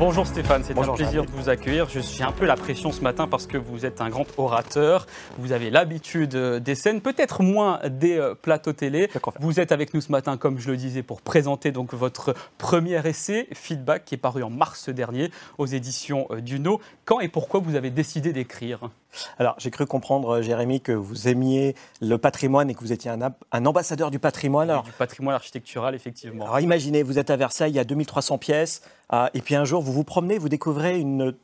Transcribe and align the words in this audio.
Bonjour 0.00 0.26
Stéphane, 0.26 0.64
c'est 0.64 0.78
un 0.78 0.94
plaisir 0.94 1.26
de 1.26 1.30
vous 1.30 1.50
accueillir. 1.50 1.90
Je 1.90 2.00
suis 2.00 2.22
un 2.22 2.32
peu 2.32 2.46
la 2.46 2.56
pression 2.56 2.90
ce 2.90 3.02
matin 3.02 3.28
parce 3.28 3.46
que 3.46 3.58
vous 3.58 3.84
êtes 3.84 4.00
un 4.00 4.08
grand 4.08 4.24
orateur. 4.38 5.06
Vous 5.36 5.52
avez 5.52 5.68
l'habitude 5.68 6.36
euh, 6.36 6.58
des 6.58 6.74
scènes, 6.74 7.02
peut-être 7.02 7.42
moins 7.42 7.80
des 7.86 8.16
euh, 8.16 8.34
plateaux 8.34 8.72
télé. 8.72 9.10
Vous 9.40 9.60
êtes 9.60 9.72
avec 9.72 9.92
nous 9.92 10.00
ce 10.00 10.10
matin, 10.10 10.38
comme 10.38 10.58
je 10.58 10.70
le 10.70 10.78
disais, 10.78 11.02
pour 11.02 11.20
présenter 11.20 11.70
donc 11.70 11.92
votre 11.92 12.34
premier 12.56 13.06
essai, 13.06 13.46
Feedback, 13.52 14.06
qui 14.06 14.14
est 14.14 14.18
paru 14.18 14.42
en 14.42 14.48
mars 14.48 14.88
dernier 14.88 15.30
aux 15.58 15.66
éditions 15.66 16.26
euh, 16.30 16.40
Duno. 16.40 16.80
Quand 17.04 17.20
et 17.20 17.28
pourquoi 17.28 17.60
vous 17.60 17.74
avez 17.74 17.90
décidé 17.90 18.32
d'écrire? 18.32 18.88
Alors, 19.38 19.54
j'ai 19.58 19.70
cru 19.70 19.86
comprendre, 19.86 20.36
euh, 20.36 20.42
Jérémy, 20.42 20.80
que 20.80 20.92
vous 20.92 21.28
aimiez 21.28 21.74
le 22.00 22.18
patrimoine 22.18 22.70
et 22.70 22.74
que 22.74 22.80
vous 22.80 22.92
étiez 22.92 23.10
un, 23.10 23.66
ambassadeur 23.66 24.10
du 24.10 24.18
patrimoine. 24.18 24.70
Alors, 24.70 24.82
Du 24.84 24.92
patrimoine 24.92 25.34
architectural, 25.34 25.94
effectivement. 25.94 26.44
alors, 26.44 26.60
imaginez, 26.60 27.02
vous 27.02 27.18
êtes 27.18 27.30
à 27.30 27.36
Versailles, 27.36 27.72
il 27.72 27.76
y 27.76 27.80
a 27.80 27.84
2300 27.84 28.38
pièces, 28.38 28.82
euh, 29.12 29.28
et 29.34 29.40
puis 29.40 29.54
un 29.54 29.64
jour, 29.64 29.82
vous 29.82 29.92
vous 29.92 30.04
promenez, 30.04 30.38
vous 30.38 30.48
découvrez 30.48 30.98
une 30.98 31.34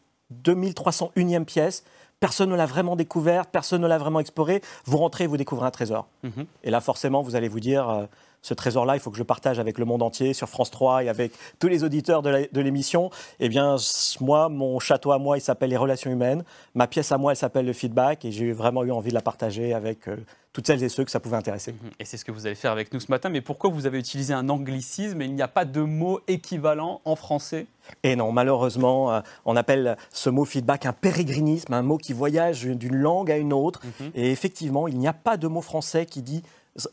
2301e 0.45 1.45
pièce. 1.45 1.85
Personne 2.19 2.51
ne 2.51 2.57
l'a 2.57 2.67
vraiment 2.67 2.97
découverte, 2.97 3.51
personne 3.53 3.83
ne 3.83 3.87
l'a 3.87 3.99
vraiment 3.99 4.21
explorée. 4.21 4.63
Vous 4.87 4.97
rentrez, 4.97 5.27
vous 5.27 5.37
découvrez 5.37 5.67
un 5.67 5.71
trésor. 5.71 6.09
Mhm. 6.23 6.47
Et 6.65 6.71
là, 6.71 6.81
forcément, 6.81 7.23
vous 7.23 7.37
allez 7.37 7.49
vous 7.49 7.61
dire, 7.61 7.89
euh, 7.91 8.07
ce 8.47 8.55
trésor-là, 8.55 8.95
il 8.95 9.01
faut 9.01 9.11
que 9.11 9.17
je 9.17 9.23
le 9.23 9.27
partage 9.27 9.59
avec 9.59 9.77
le 9.77 9.85
monde 9.85 10.03
entier, 10.03 10.33
sur 10.33 10.49
France 10.49 10.71
3 10.71 11.03
et 11.03 11.09
avec 11.09 11.33
tous 11.59 11.67
les 11.67 11.83
auditeurs 11.83 12.23
de 12.23 12.61
l'émission. 12.61 13.11
Eh 13.41 13.49
bien, 13.49 13.75
moi, 14.21 14.49
mon 14.49 14.79
château 14.79 15.11
à 15.11 15.19
moi, 15.19 15.37
il 15.37 15.41
s'appelle 15.41 15.71
les 15.71 15.77
relations 15.77 16.13
humaines. 16.13 16.45
Ma 16.77 16.87
pièce 16.87 17.11
à 17.11 17.19
moi, 17.19 17.33
elle 17.33 17.37
s'appelle 17.37 17.67
le 17.67 17.73
feedback. 17.73 18.25
Et 18.25 18.31
j'ai 18.31 18.53
vraiment 18.53 18.85
eu 18.85 18.93
envie 18.93 19.09
de 19.09 19.15
la 19.15 19.21
partager 19.21 19.75
avec 19.75 20.07
euh, 20.07 20.17
toutes 20.53 20.69
celles 20.69 20.85
et 20.85 20.89
ceux 20.89 21.05
que 21.05 21.11
ça 21.11 21.19
pouvait 21.19 21.37
intéresser. 21.37 21.73
Mhm. 21.73 21.91
Et 21.99 22.05
c'est 22.05 22.19
ce 22.19 22.25
que 22.25 22.31
vous 22.31 22.47
allez 22.47 22.55
faire 22.55 22.71
avec 22.71 22.95
nous 22.95 23.01
ce 23.01 23.11
matin. 23.11 23.31
Mais 23.31 23.41
pourquoi 23.41 23.69
vous 23.69 23.85
avez 23.85 23.99
utilisé 23.99 24.33
un 24.33 24.49
anglicisme 24.49 25.21
et 25.23 25.25
il 25.25 25.35
n'y 25.35 25.43
a 25.43 25.49
pas 25.49 25.65
de 25.65 25.81
mot 25.81 26.21
équivalent 26.29 27.01
en 27.05 27.17
français? 27.17 27.67
Et 28.05 28.15
non, 28.15 28.31
malheureusement, 28.31 29.13
euh, 29.13 29.21
on 29.45 29.57
appelle 29.57 29.97
ce 30.13 30.31
mot 30.31 30.45
feedback 30.45 30.87
un 30.87 30.93
pérégrinisme, 30.93 31.75
un 31.75 31.83
mot 31.83 31.99
qui 31.99 32.13
voyage 32.13 32.63
d'une 32.63 32.95
langue 32.95 33.33
à 33.33 33.39
une 33.39 33.53
autre. 33.53 33.81
Mhm. 34.01 34.13
Et 34.15 34.31
effectivement, 34.31 34.87
il 34.87 34.99
n'y 34.99 35.09
a 35.09 35.13
pas 35.13 35.37
de 35.37 35.49
mot 35.49 35.63
français 35.63 36.07
qui 36.07 36.23
dit 36.23 36.45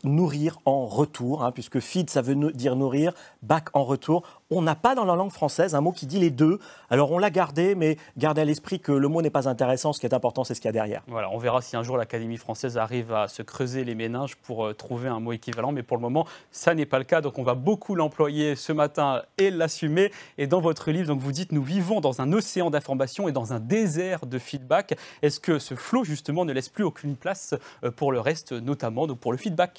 nourrir 0.02 0.58
en 0.64 0.86
retour, 0.86 1.44
hein, 1.44 1.52
puisque 1.52 1.80
feed, 1.80 2.10
ça 2.10 2.22
veut 2.22 2.34
dire 2.52 2.76
nourrir, 2.76 3.12
back 3.42 3.68
en 3.74 3.84
retour. 3.84 4.22
On 4.50 4.62
n'a 4.62 4.74
pas 4.74 4.94
dans 4.94 5.04
la 5.04 5.16
langue 5.16 5.32
française 5.32 5.74
un 5.74 5.80
mot 5.80 5.92
qui 5.92 6.06
dit 6.06 6.18
les 6.18 6.30
deux. 6.30 6.58
Alors 6.90 7.10
on 7.10 7.18
l'a 7.18 7.30
gardé, 7.30 7.74
mais 7.74 7.96
gardez 8.16 8.42
à 8.42 8.44
l'esprit 8.44 8.80
que 8.80 8.92
le 8.92 9.08
mot 9.08 9.22
n'est 9.22 9.30
pas 9.30 9.48
intéressant. 9.48 9.92
Ce 9.92 10.00
qui 10.00 10.06
est 10.06 10.14
important, 10.14 10.44
c'est 10.44 10.54
ce 10.54 10.60
qu'il 10.60 10.68
y 10.68 10.70
a 10.70 10.72
derrière. 10.72 11.02
Voilà, 11.08 11.30
on 11.30 11.38
verra 11.38 11.60
si 11.60 11.76
un 11.76 11.82
jour 11.82 11.96
l'Académie 11.96 12.36
française 12.36 12.78
arrive 12.78 13.12
à 13.12 13.28
se 13.28 13.42
creuser 13.42 13.84
les 13.84 13.94
méninges 13.94 14.36
pour 14.36 14.66
euh, 14.66 14.74
trouver 14.74 15.08
un 15.08 15.20
mot 15.20 15.32
équivalent, 15.32 15.72
mais 15.72 15.82
pour 15.82 15.96
le 15.96 16.02
moment, 16.02 16.26
ça 16.50 16.74
n'est 16.74 16.86
pas 16.86 16.98
le 16.98 17.04
cas. 17.04 17.20
Donc 17.20 17.38
on 17.38 17.42
va 17.42 17.54
beaucoup 17.54 17.94
l'employer 17.94 18.56
ce 18.56 18.72
matin 18.72 19.22
et 19.38 19.50
l'assumer. 19.50 20.12
Et 20.38 20.46
dans 20.46 20.60
votre 20.60 20.90
livre, 20.90 21.08
donc 21.08 21.20
vous 21.20 21.32
dites 21.32 21.52
nous 21.52 21.62
vivons 21.62 22.00
dans 22.00 22.20
un 22.20 22.32
océan 22.32 22.70
d'informations 22.70 23.28
et 23.28 23.32
dans 23.32 23.52
un 23.52 23.60
désert 23.60 24.26
de 24.26 24.38
feedback. 24.38 24.96
Est-ce 25.22 25.40
que 25.40 25.58
ce 25.58 25.74
flot 25.74 26.04
justement 26.04 26.44
ne 26.44 26.52
laisse 26.52 26.68
plus 26.68 26.84
aucune 26.84 27.16
place 27.16 27.54
euh, 27.82 27.90
pour 27.90 28.12
le 28.12 28.20
reste, 28.20 28.52
notamment 28.52 29.06
donc 29.06 29.18
pour 29.18 29.32
le 29.32 29.38
feedback? 29.38 29.73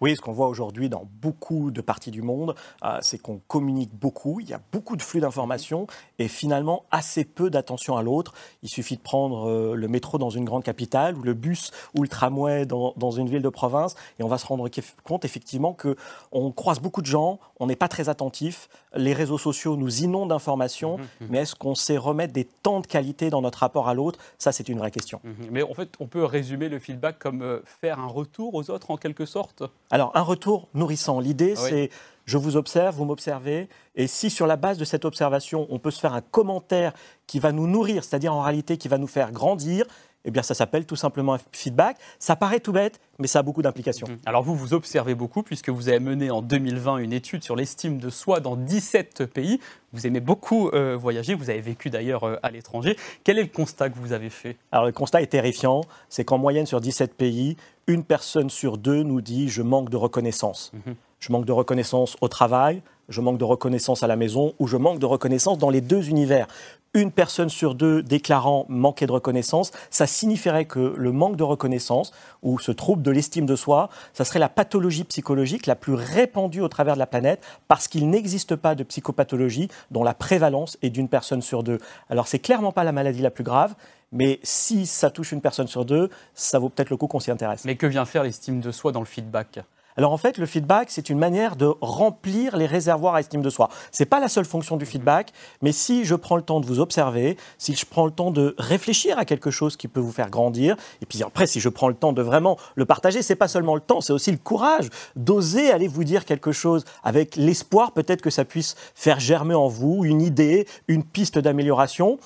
Oui, 0.00 0.16
ce 0.16 0.20
qu'on 0.20 0.32
voit 0.32 0.48
aujourd'hui 0.48 0.88
dans 0.88 1.06
beaucoup 1.20 1.70
de 1.70 1.80
parties 1.80 2.10
du 2.10 2.22
monde, 2.22 2.54
euh, 2.84 2.98
c'est 3.00 3.18
qu'on 3.18 3.40
communique 3.48 3.94
beaucoup, 3.94 4.40
il 4.40 4.48
y 4.48 4.54
a 4.54 4.60
beaucoup 4.72 4.96
de 4.96 5.02
flux 5.02 5.20
d'informations 5.20 5.86
et 6.18 6.28
finalement 6.28 6.84
assez 6.90 7.24
peu 7.24 7.50
d'attention 7.50 7.96
à 7.96 8.02
l'autre. 8.02 8.34
Il 8.62 8.68
suffit 8.68 8.96
de 8.96 9.02
prendre 9.02 9.48
euh, 9.48 9.74
le 9.74 9.88
métro 9.88 10.18
dans 10.18 10.30
une 10.30 10.44
grande 10.44 10.64
capitale 10.64 11.16
ou 11.16 11.22
le 11.22 11.34
bus 11.34 11.70
ou 11.94 12.02
le 12.02 12.08
tramway 12.08 12.66
dans, 12.66 12.94
dans 12.96 13.10
une 13.10 13.28
ville 13.28 13.42
de 13.42 13.48
province 13.48 13.94
et 14.18 14.22
on 14.22 14.28
va 14.28 14.38
se 14.38 14.46
rendre 14.46 14.68
compte 15.04 15.24
effectivement 15.24 15.72
que 15.72 15.96
on 16.32 16.50
croise 16.52 16.80
beaucoup 16.80 17.02
de 17.02 17.06
gens, 17.06 17.38
on 17.60 17.66
n'est 17.66 17.76
pas 17.76 17.88
très 17.88 18.08
attentif, 18.08 18.68
les 18.94 19.12
réseaux 19.12 19.38
sociaux 19.38 19.76
nous 19.76 20.02
inondent 20.02 20.30
d'informations, 20.30 20.98
mais 21.28 21.38
est-ce 21.38 21.54
qu'on 21.54 21.74
sait 21.74 21.96
remettre 21.96 22.32
des 22.32 22.44
temps 22.44 22.80
de 22.80 22.86
qualité 22.86 23.30
dans 23.30 23.42
notre 23.42 23.60
rapport 23.60 23.88
à 23.88 23.94
l'autre? 23.94 24.18
Ça, 24.38 24.52
c'est 24.52 24.68
une 24.68 24.78
vraie 24.78 24.90
question. 24.90 25.20
Mais 25.50 25.62
en 25.62 25.74
fait, 25.74 25.94
on 26.00 26.06
peut 26.06 26.24
résumer 26.24 26.68
le 26.68 26.78
feedback 26.78 27.18
comme 27.18 27.42
euh, 27.42 27.60
faire 27.80 28.00
un 28.00 28.06
retour 28.06 28.54
aux 28.54 28.70
autres 28.70 28.90
en 28.90 28.96
quelque 28.96 29.26
sorte? 29.26 29.62
Alors, 29.90 30.12
un 30.14 30.22
retour 30.22 30.68
nourrissant. 30.74 31.20
L'idée, 31.20 31.54
oui. 31.56 31.68
c'est 31.68 31.90
je 32.26 32.38
vous 32.38 32.56
observe, 32.56 32.96
vous 32.96 33.04
m'observez, 33.04 33.68
et 33.94 34.08
si 34.08 34.30
sur 34.30 34.48
la 34.48 34.56
base 34.56 34.78
de 34.78 34.84
cette 34.84 35.04
observation, 35.04 35.66
on 35.70 35.78
peut 35.78 35.92
se 35.92 36.00
faire 36.00 36.12
un 36.12 36.20
commentaire 36.20 36.92
qui 37.28 37.38
va 37.38 37.52
nous 37.52 37.68
nourrir, 37.68 38.02
c'est-à-dire 38.02 38.34
en 38.34 38.42
réalité 38.42 38.78
qui 38.78 38.88
va 38.88 38.98
nous 38.98 39.06
faire 39.06 39.30
grandir, 39.30 39.86
eh 40.26 40.30
bien, 40.30 40.42
ça 40.42 40.54
s'appelle 40.54 40.84
tout 40.84 40.96
simplement 40.96 41.34
un 41.34 41.38
feedback. 41.52 41.96
Ça 42.18 42.36
paraît 42.36 42.60
tout 42.60 42.72
bête, 42.72 43.00
mais 43.18 43.28
ça 43.28 43.38
a 43.38 43.42
beaucoup 43.42 43.62
d'implications. 43.62 44.08
Mhm. 44.08 44.18
Alors 44.26 44.42
vous, 44.42 44.54
vous 44.54 44.74
observez 44.74 45.14
beaucoup 45.14 45.42
puisque 45.42 45.70
vous 45.70 45.88
avez 45.88 46.00
mené 46.00 46.30
en 46.30 46.42
2020 46.42 46.98
une 46.98 47.12
étude 47.12 47.42
sur 47.44 47.56
l'estime 47.56 47.98
de 47.98 48.10
soi 48.10 48.40
dans 48.40 48.56
17 48.56 49.26
pays. 49.26 49.60
Vous 49.92 50.06
aimez 50.06 50.20
beaucoup 50.20 50.68
euh, 50.70 50.96
voyager, 50.96 51.34
vous 51.34 51.48
avez 51.48 51.60
vécu 51.60 51.88
d'ailleurs 51.88 52.24
euh, 52.24 52.36
à 52.42 52.50
l'étranger. 52.50 52.96
Quel 53.24 53.38
est 53.38 53.44
le 53.44 53.48
constat 53.48 53.88
que 53.88 53.98
vous 53.98 54.12
avez 54.12 54.28
fait? 54.28 54.56
Alors, 54.72 54.84
le 54.84 54.92
constat 54.92 55.22
est 55.22 55.28
terrifiant, 55.28 55.82
c'est 56.08 56.24
qu'en 56.24 56.38
moyenne 56.38 56.66
sur 56.66 56.80
17 56.80 57.14
pays, 57.14 57.56
une 57.86 58.02
personne 58.02 58.50
sur 58.50 58.78
deux 58.78 59.04
nous 59.04 59.20
dit 59.20 59.48
je 59.48 59.62
manque 59.62 59.90
de 59.90 59.96
reconnaissance. 59.96 60.72
Mhm. 60.74 60.96
Je 61.20 61.32
manque 61.32 61.46
de 61.46 61.52
reconnaissance 61.52 62.16
au 62.20 62.28
travail, 62.28 62.82
je 63.08 63.20
manque 63.20 63.38
de 63.38 63.44
reconnaissance 63.44 64.02
à 64.02 64.06
la 64.06 64.16
maison 64.16 64.54
ou 64.58 64.66
je 64.66 64.76
manque 64.76 64.98
de 64.98 65.06
reconnaissance 65.06 65.58
dans 65.58 65.70
les 65.70 65.80
deux 65.80 66.08
univers. 66.08 66.46
Une 66.96 67.12
personne 67.12 67.50
sur 67.50 67.74
deux 67.74 68.02
déclarant 68.02 68.64
manquer 68.70 69.06
de 69.06 69.12
reconnaissance, 69.12 69.70
ça 69.90 70.06
signifierait 70.06 70.64
que 70.64 70.94
le 70.96 71.12
manque 71.12 71.36
de 71.36 71.42
reconnaissance 71.42 72.10
ou 72.42 72.58
ce 72.58 72.72
trouble 72.72 73.02
de 73.02 73.10
l'estime 73.10 73.44
de 73.44 73.54
soi, 73.54 73.90
ça 74.14 74.24
serait 74.24 74.38
la 74.38 74.48
pathologie 74.48 75.04
psychologique 75.04 75.66
la 75.66 75.76
plus 75.76 75.92
répandue 75.92 76.62
au 76.62 76.68
travers 76.68 76.94
de 76.94 76.98
la 76.98 77.06
planète 77.06 77.44
parce 77.68 77.86
qu'il 77.86 78.08
n'existe 78.08 78.56
pas 78.56 78.74
de 78.74 78.82
psychopathologie 78.82 79.68
dont 79.90 80.04
la 80.04 80.14
prévalence 80.14 80.78
est 80.80 80.88
d'une 80.88 81.10
personne 81.10 81.42
sur 81.42 81.62
deux. 81.62 81.80
Alors 82.08 82.28
c'est 82.28 82.38
clairement 82.38 82.72
pas 82.72 82.82
la 82.82 82.92
maladie 82.92 83.20
la 83.20 83.30
plus 83.30 83.44
grave, 83.44 83.74
mais 84.10 84.40
si 84.42 84.86
ça 84.86 85.10
touche 85.10 85.32
une 85.32 85.42
personne 85.42 85.66
sur 85.66 85.84
deux, 85.84 86.08
ça 86.32 86.58
vaut 86.58 86.70
peut-être 86.70 86.88
le 86.88 86.96
coup 86.96 87.08
qu'on 87.08 87.20
s'y 87.20 87.30
intéresse. 87.30 87.66
Mais 87.66 87.76
que 87.76 87.86
vient 87.86 88.06
faire 88.06 88.22
l'estime 88.22 88.60
de 88.60 88.70
soi 88.70 88.92
dans 88.92 89.00
le 89.00 89.06
feedback? 89.06 89.60
Alors 89.96 90.12
en 90.12 90.18
fait, 90.18 90.36
le 90.36 90.46
feedback, 90.46 90.90
c'est 90.90 91.08
une 91.08 91.18
manière 91.18 91.56
de 91.56 91.72
remplir 91.80 92.56
les 92.56 92.66
réservoirs 92.66 93.14
à 93.14 93.20
estime 93.20 93.40
de 93.40 93.50
soi. 93.50 93.70
C'est 93.90 94.04
pas 94.04 94.20
la 94.20 94.28
seule 94.28 94.44
fonction 94.44 94.76
du 94.76 94.84
feedback, 94.84 95.32
mais 95.62 95.72
si 95.72 96.04
je 96.04 96.14
prends 96.14 96.36
le 96.36 96.42
temps 96.42 96.60
de 96.60 96.66
vous 96.66 96.80
observer, 96.80 97.36
si 97.56 97.74
je 97.74 97.86
prends 97.86 98.04
le 98.04 98.12
temps 98.12 98.30
de 98.30 98.54
réfléchir 98.58 99.18
à 99.18 99.24
quelque 99.24 99.50
chose 99.50 99.76
qui 99.76 99.88
peut 99.88 100.00
vous 100.00 100.12
faire 100.12 100.30
grandir, 100.30 100.76
et 101.00 101.06
puis 101.06 101.22
après, 101.22 101.46
si 101.46 101.60
je 101.60 101.68
prends 101.68 101.88
le 101.88 101.94
temps 101.94 102.12
de 102.12 102.22
vraiment 102.22 102.58
le 102.74 102.84
partager, 102.84 103.22
c'est 103.22 103.36
pas 103.36 103.48
seulement 103.48 103.74
le 103.74 103.80
temps, 103.80 104.00
c'est 104.00 104.12
aussi 104.12 104.30
le 104.30 104.38
courage 104.38 104.88
d'oser 105.16 105.70
aller 105.70 105.88
vous 105.88 106.04
dire 106.04 106.24
quelque 106.24 106.52
chose 106.52 106.84
avec 107.02 107.36
l'espoir 107.36 107.92
peut-être 107.92 108.20
que 108.20 108.30
ça 108.30 108.44
puisse 108.44 108.76
faire 108.94 109.18
germer 109.18 109.54
en 109.54 109.68
vous 109.68 110.04
une 110.04 110.20
idée, 110.20 110.66
une 110.88 111.04
piste 111.04 111.38
d'amélioration. 111.38 112.18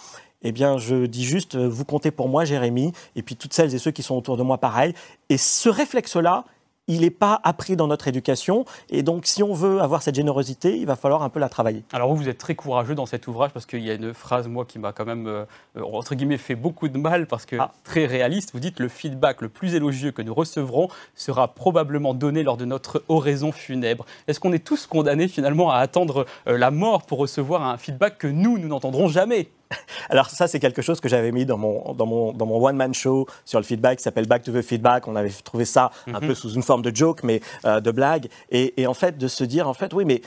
Eh 0.42 0.52
bien, 0.52 0.78
je 0.78 1.04
dis 1.04 1.24
juste, 1.24 1.54
euh, 1.54 1.68
vous 1.68 1.84
comptez 1.84 2.10
pour 2.10 2.28
moi, 2.28 2.46
Jérémy, 2.46 2.92
et 3.14 3.22
puis 3.22 3.36
toutes 3.36 3.52
celles 3.52 3.74
et 3.74 3.78
ceux 3.78 3.90
qui 3.90 4.02
sont 4.02 4.16
autour 4.16 4.38
de 4.38 4.42
moi, 4.42 4.56
pareil. 4.56 4.94
Et 5.28 5.36
ce 5.36 5.68
réflexe-là, 5.68 6.44
il 6.90 7.02
n'est 7.02 7.10
pas 7.10 7.40
appris 7.44 7.76
dans 7.76 7.86
notre 7.86 8.08
éducation. 8.08 8.64
Et 8.90 9.02
donc, 9.02 9.26
si 9.26 9.42
on 9.42 9.54
veut 9.54 9.80
avoir 9.80 10.02
cette 10.02 10.14
générosité, 10.16 10.76
il 10.76 10.86
va 10.86 10.96
falloir 10.96 11.22
un 11.22 11.28
peu 11.28 11.38
la 11.40 11.48
travailler. 11.48 11.84
Alors 11.92 12.10
vous, 12.10 12.16
vous 12.16 12.28
êtes 12.28 12.38
très 12.38 12.54
courageux 12.54 12.94
dans 12.94 13.06
cet 13.06 13.26
ouvrage 13.28 13.52
parce 13.52 13.64
qu'il 13.66 13.80
y 13.80 13.90
a 13.90 13.94
une 13.94 14.12
phrase, 14.12 14.48
moi, 14.48 14.64
qui 14.64 14.78
m'a 14.78 14.92
quand 14.92 15.04
même, 15.04 15.26
euh, 15.26 15.44
entre 15.80 16.14
guillemets, 16.14 16.36
fait 16.38 16.56
beaucoup 16.56 16.88
de 16.88 16.98
mal 16.98 17.26
parce 17.26 17.46
que 17.46 17.56
Ah. 17.58 17.72
très 17.84 18.06
réaliste. 18.06 18.50
Vous 18.52 18.60
dites 18.60 18.80
le 18.80 18.88
feedback 18.88 19.40
le 19.40 19.48
plus 19.48 19.74
élogieux 19.74 20.10
que 20.10 20.22
nous 20.22 20.34
recevrons 20.34 20.88
sera 21.14 21.48
probablement 21.54 22.14
donné 22.14 22.42
lors 22.42 22.56
de 22.56 22.64
notre 22.64 23.04
oraison 23.08 23.52
funèbre. 23.52 24.04
Est-ce 24.26 24.40
qu'on 24.40 24.52
est 24.52 24.64
tous 24.64 24.86
condamnés 24.86 25.28
finalement 25.28 25.70
à 25.70 25.76
attendre 25.78 26.26
euh, 26.48 26.58
la 26.58 26.70
mort 26.70 27.02
pour 27.02 27.18
recevoir 27.18 27.62
un 27.62 27.76
feedback 27.78 28.18
que 28.18 28.26
nous, 28.26 28.58
nous 28.58 28.68
n'entendrons 28.68 29.08
jamais? 29.08 29.48
Alors 30.10 30.28
ça, 30.30 30.48
c'est 30.48 30.60
quelque 30.60 30.82
chose 30.82 31.00
que 31.00 31.08
j'avais 31.08 31.32
mis 31.32 31.46
dans 31.46 31.58
mon, 31.58 31.92
dans 31.94 32.06
mon, 32.06 32.32
dans 32.32 32.46
mon 32.46 32.64
one-man 32.64 32.94
show 32.94 33.26
sur 33.44 33.58
le 33.58 33.64
feedback 33.64 33.98
qui 33.98 34.02
s'appelle 34.02 34.26
Back 34.26 34.42
to 34.42 34.52
the 34.52 34.62
Feedback. 34.62 35.06
On 35.08 35.16
avait 35.16 35.30
trouvé 35.30 35.64
ça 35.64 35.90
un 36.06 36.20
peu 36.20 36.34
sous 36.34 36.52
une 36.52 36.62
forme 36.62 36.82
de 36.82 36.94
joke, 36.94 37.22
mais 37.22 37.40
euh, 37.64 37.80
de 37.80 37.90
blague. 37.90 38.28
Et, 38.50 38.80
et 38.80 38.86
en 38.86 38.94
fait, 38.94 39.18
de 39.18 39.28
se 39.28 39.44
dire, 39.44 39.68
en 39.68 39.74
fait, 39.74 39.92
oui, 39.92 40.04
mais 40.04 40.22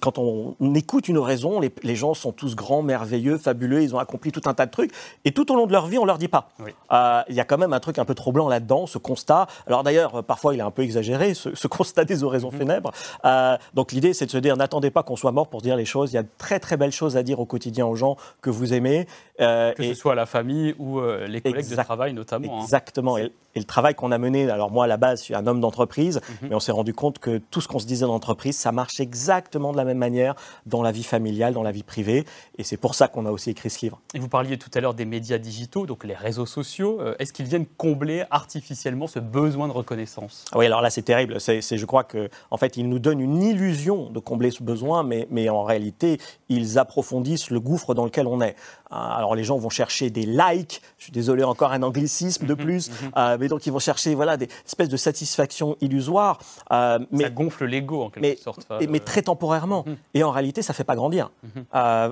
quand 0.00 0.18
on, 0.18 0.54
on 0.60 0.74
écoute 0.74 1.08
une 1.08 1.16
oraison, 1.18 1.60
les, 1.60 1.72
les 1.82 1.96
gens 1.96 2.14
sont 2.14 2.32
tous 2.32 2.54
grands, 2.54 2.82
merveilleux, 2.82 3.38
fabuleux, 3.38 3.82
ils 3.82 3.94
ont 3.94 3.98
accompli 3.98 4.30
tout 4.32 4.42
un 4.46 4.54
tas 4.54 4.66
de 4.66 4.70
trucs. 4.70 4.92
Et 5.24 5.32
tout 5.32 5.50
au 5.52 5.56
long 5.56 5.66
de 5.66 5.72
leur 5.72 5.86
vie, 5.86 5.98
on 5.98 6.04
leur 6.04 6.18
dit 6.18 6.28
pas. 6.28 6.48
Oui. 6.62 6.72
Euh, 6.92 7.22
Il 7.28 7.34
y 7.34 7.40
a 7.40 7.44
quand 7.44 7.58
même 7.58 7.72
un 7.72 7.80
truc 7.80 7.98
un 7.98 8.04
peu 8.04 8.14
troublant 8.14 8.48
là-dedans, 8.48 8.86
ce 8.86 8.98
constat. 8.98 9.46
Alors 9.66 9.82
d'ailleurs, 9.82 10.16
euh, 10.16 10.22
parfois, 10.22 10.54
il 10.54 10.60
est 10.60 10.62
un 10.64 10.70
peu 10.70 10.82
exagéré, 10.82 11.34
ce, 11.34 11.54
ce 11.54 11.66
constat 11.68 12.04
des 12.04 12.22
oraisons 12.24 12.50
funèbres. 12.50 12.92
Euh, 13.24 13.56
donc 13.74 13.92
l'idée, 13.92 14.12
c'est 14.14 14.26
de 14.26 14.30
se 14.30 14.38
dire, 14.38 14.56
n'attendez 14.56 14.90
pas 14.90 15.02
qu'on 15.02 15.16
soit 15.16 15.32
mort 15.32 15.48
pour 15.48 15.62
dire 15.62 15.76
les 15.76 15.84
choses. 15.84 16.12
Il 16.12 16.16
y 16.16 16.18
a 16.18 16.22
de 16.22 16.28
très 16.38 16.58
très 16.60 16.76
belles 16.76 16.92
choses 16.92 17.16
à 17.16 17.22
dire 17.22 17.40
au 17.40 17.46
quotidien 17.46 17.86
aux 17.86 17.96
gens 17.96 18.16
que 18.40 18.50
vous 18.50 18.74
aimez. 18.74 19.06
Euh, 19.40 19.72
que 19.72 19.82
et- 19.82 19.88
ce 19.88 19.94
soit 19.94 20.14
la 20.14 20.26
famille 20.26 20.74
ou 20.78 21.00
les 21.00 21.40
collègues 21.40 21.68
de 21.68 21.76
travail 21.76 22.12
notamment. 22.12 22.58
hein. 22.58 22.62
Exactement. 22.62 23.16
Et, 23.18 23.32
et 23.54 23.58
le 23.58 23.64
travail 23.64 23.94
qu'on 23.94 24.12
a 24.12 24.18
mené, 24.18 24.50
alors 24.50 24.70
moi 24.70 24.84
à 24.84 24.86
la 24.86 24.96
base, 24.96 25.20
je 25.20 25.24
suis 25.24 25.34
un 25.34 25.46
homme 25.46 25.60
d'entreprise, 25.60 26.20
mais 26.42 26.54
on 26.54 26.60
s'est 26.60 26.72
rendu 26.72 26.94
compte 26.94 27.18
que 27.18 27.38
tout 27.50 27.60
ce 27.60 27.68
qu'on 27.68 27.78
se 27.78 27.86
disait 27.86 28.06
dans 28.06 28.12
l'entreprise, 28.12 28.56
ça 28.56 28.72
marche 28.72 28.98
exactement 29.00 29.61
exactement 29.62 29.72
de 29.72 29.76
la 29.76 29.84
même 29.84 29.98
manière 29.98 30.34
dans 30.66 30.82
la 30.82 30.92
vie 30.92 31.02
familiale, 31.02 31.54
dans 31.54 31.62
la 31.62 31.72
vie 31.72 31.82
privée. 31.82 32.24
Et 32.58 32.64
c'est 32.64 32.76
pour 32.76 32.94
ça 32.94 33.08
qu'on 33.08 33.26
a 33.26 33.30
aussi 33.30 33.50
écrit 33.50 33.70
ce 33.70 33.80
livre. 33.82 34.00
Et 34.14 34.18
vous 34.18 34.28
parliez 34.28 34.58
tout 34.58 34.70
à 34.74 34.80
l'heure 34.80 34.94
des 34.94 35.04
médias 35.04 35.38
digitaux, 35.38 35.86
donc 35.86 36.04
les 36.04 36.14
réseaux 36.14 36.46
sociaux. 36.46 36.98
Euh, 37.00 37.14
est-ce 37.18 37.32
qu'ils 37.32 37.46
viennent 37.46 37.66
combler 37.76 38.24
artificiellement 38.30 39.06
ce 39.06 39.18
besoin 39.18 39.68
de 39.68 39.72
reconnaissance? 39.72 40.44
Oui, 40.54 40.66
alors 40.66 40.82
là, 40.82 40.90
c'est 40.90 41.02
terrible. 41.02 41.40
C'est, 41.40 41.60
je 41.62 41.86
crois 41.86 42.04
qu'en 42.04 42.28
en 42.50 42.56
fait, 42.56 42.76
ils 42.76 42.88
nous 42.88 42.98
donnent 42.98 43.20
une 43.20 43.42
illusion 43.42 44.10
de 44.10 44.18
combler 44.18 44.50
ce 44.50 44.62
besoin, 44.62 45.02
mais, 45.02 45.26
mais 45.30 45.48
en 45.48 45.62
réalité, 45.62 46.18
ils 46.48 46.78
approfondissent 46.78 47.50
le 47.50 47.60
gouffre 47.60 47.94
dans 47.94 48.04
lequel 48.04 48.26
on 48.26 48.40
est. 48.40 48.56
Euh, 48.92 48.96
alors 48.96 49.34
les 49.34 49.44
gens 49.44 49.56
vont 49.56 49.70
chercher 49.70 50.10
des 50.10 50.26
likes, 50.26 50.82
je 50.98 51.04
suis 51.04 51.12
désolé 51.12 51.44
encore 51.44 51.72
un 51.72 51.82
anglicisme 51.82 52.46
de 52.46 52.54
mhm, 52.54 52.60
plus, 52.60 52.90
mhm. 52.90 53.12
Euh, 53.16 53.36
mais 53.40 53.48
donc 53.48 53.66
ils 53.66 53.72
vont 53.72 53.78
chercher 53.78 54.14
voilà 54.14 54.36
des 54.36 54.48
espèces 54.66 54.88
de 54.88 54.96
satisfaction 54.96 55.76
illusoire. 55.80 56.38
Euh, 56.72 56.98
mais, 57.10 57.24
ça 57.24 57.30
gonfle 57.30 57.64
l'ego 57.64 58.02
en 58.02 58.10
quelque 58.10 58.22
mais, 58.22 58.36
sorte. 58.36 58.66
mais 58.88 59.00
très 59.00 59.22
temporairement. 59.52 59.84
Mhm. 59.86 59.96
Et 60.14 60.24
en 60.24 60.30
réalité, 60.30 60.62
ça 60.62 60.72
fait 60.72 60.84
pas 60.84 60.96
grandir. 60.96 61.30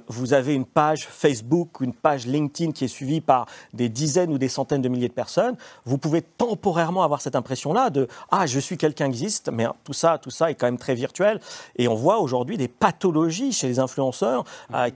vous 0.08 0.32
avez 0.32 0.54
une 0.54 0.64
page 0.64 1.06
Facebook, 1.06 1.80
une 1.80 1.94
page 1.94 2.26
LinkedIn 2.26 2.72
qui 2.72 2.84
est 2.84 2.88
suivie 2.88 3.20
par 3.20 3.46
des 3.72 3.88
dizaines 3.88 4.32
ou 4.32 4.38
des 4.38 4.48
centaines 4.48 4.82
de 4.82 4.88
milliers 4.88 5.08
de 5.08 5.12
personnes. 5.12 5.56
Vous 5.84 5.98
pouvez 5.98 6.22
temporairement 6.22 7.02
avoir 7.02 7.20
cette 7.20 7.36
impression-là 7.36 7.90
de 7.90 8.08
ah 8.30 8.46
je 8.46 8.58
suis 8.58 8.76
quelqu'un 8.76 9.06
qui 9.06 9.20
existe, 9.20 9.50
mais 9.52 9.66
tout 9.84 9.92
ça, 9.92 10.18
tout 10.18 10.30
ça 10.30 10.50
est 10.50 10.54
quand 10.54 10.66
même 10.66 10.78
très 10.78 10.94
virtuel. 10.94 11.40
Et 11.76 11.88
on 11.88 11.94
voit 11.94 12.18
aujourd'hui 12.18 12.56
des 12.56 12.68
pathologies 12.68 13.52
chez 13.52 13.66
les 13.66 13.78
influenceurs 13.78 14.44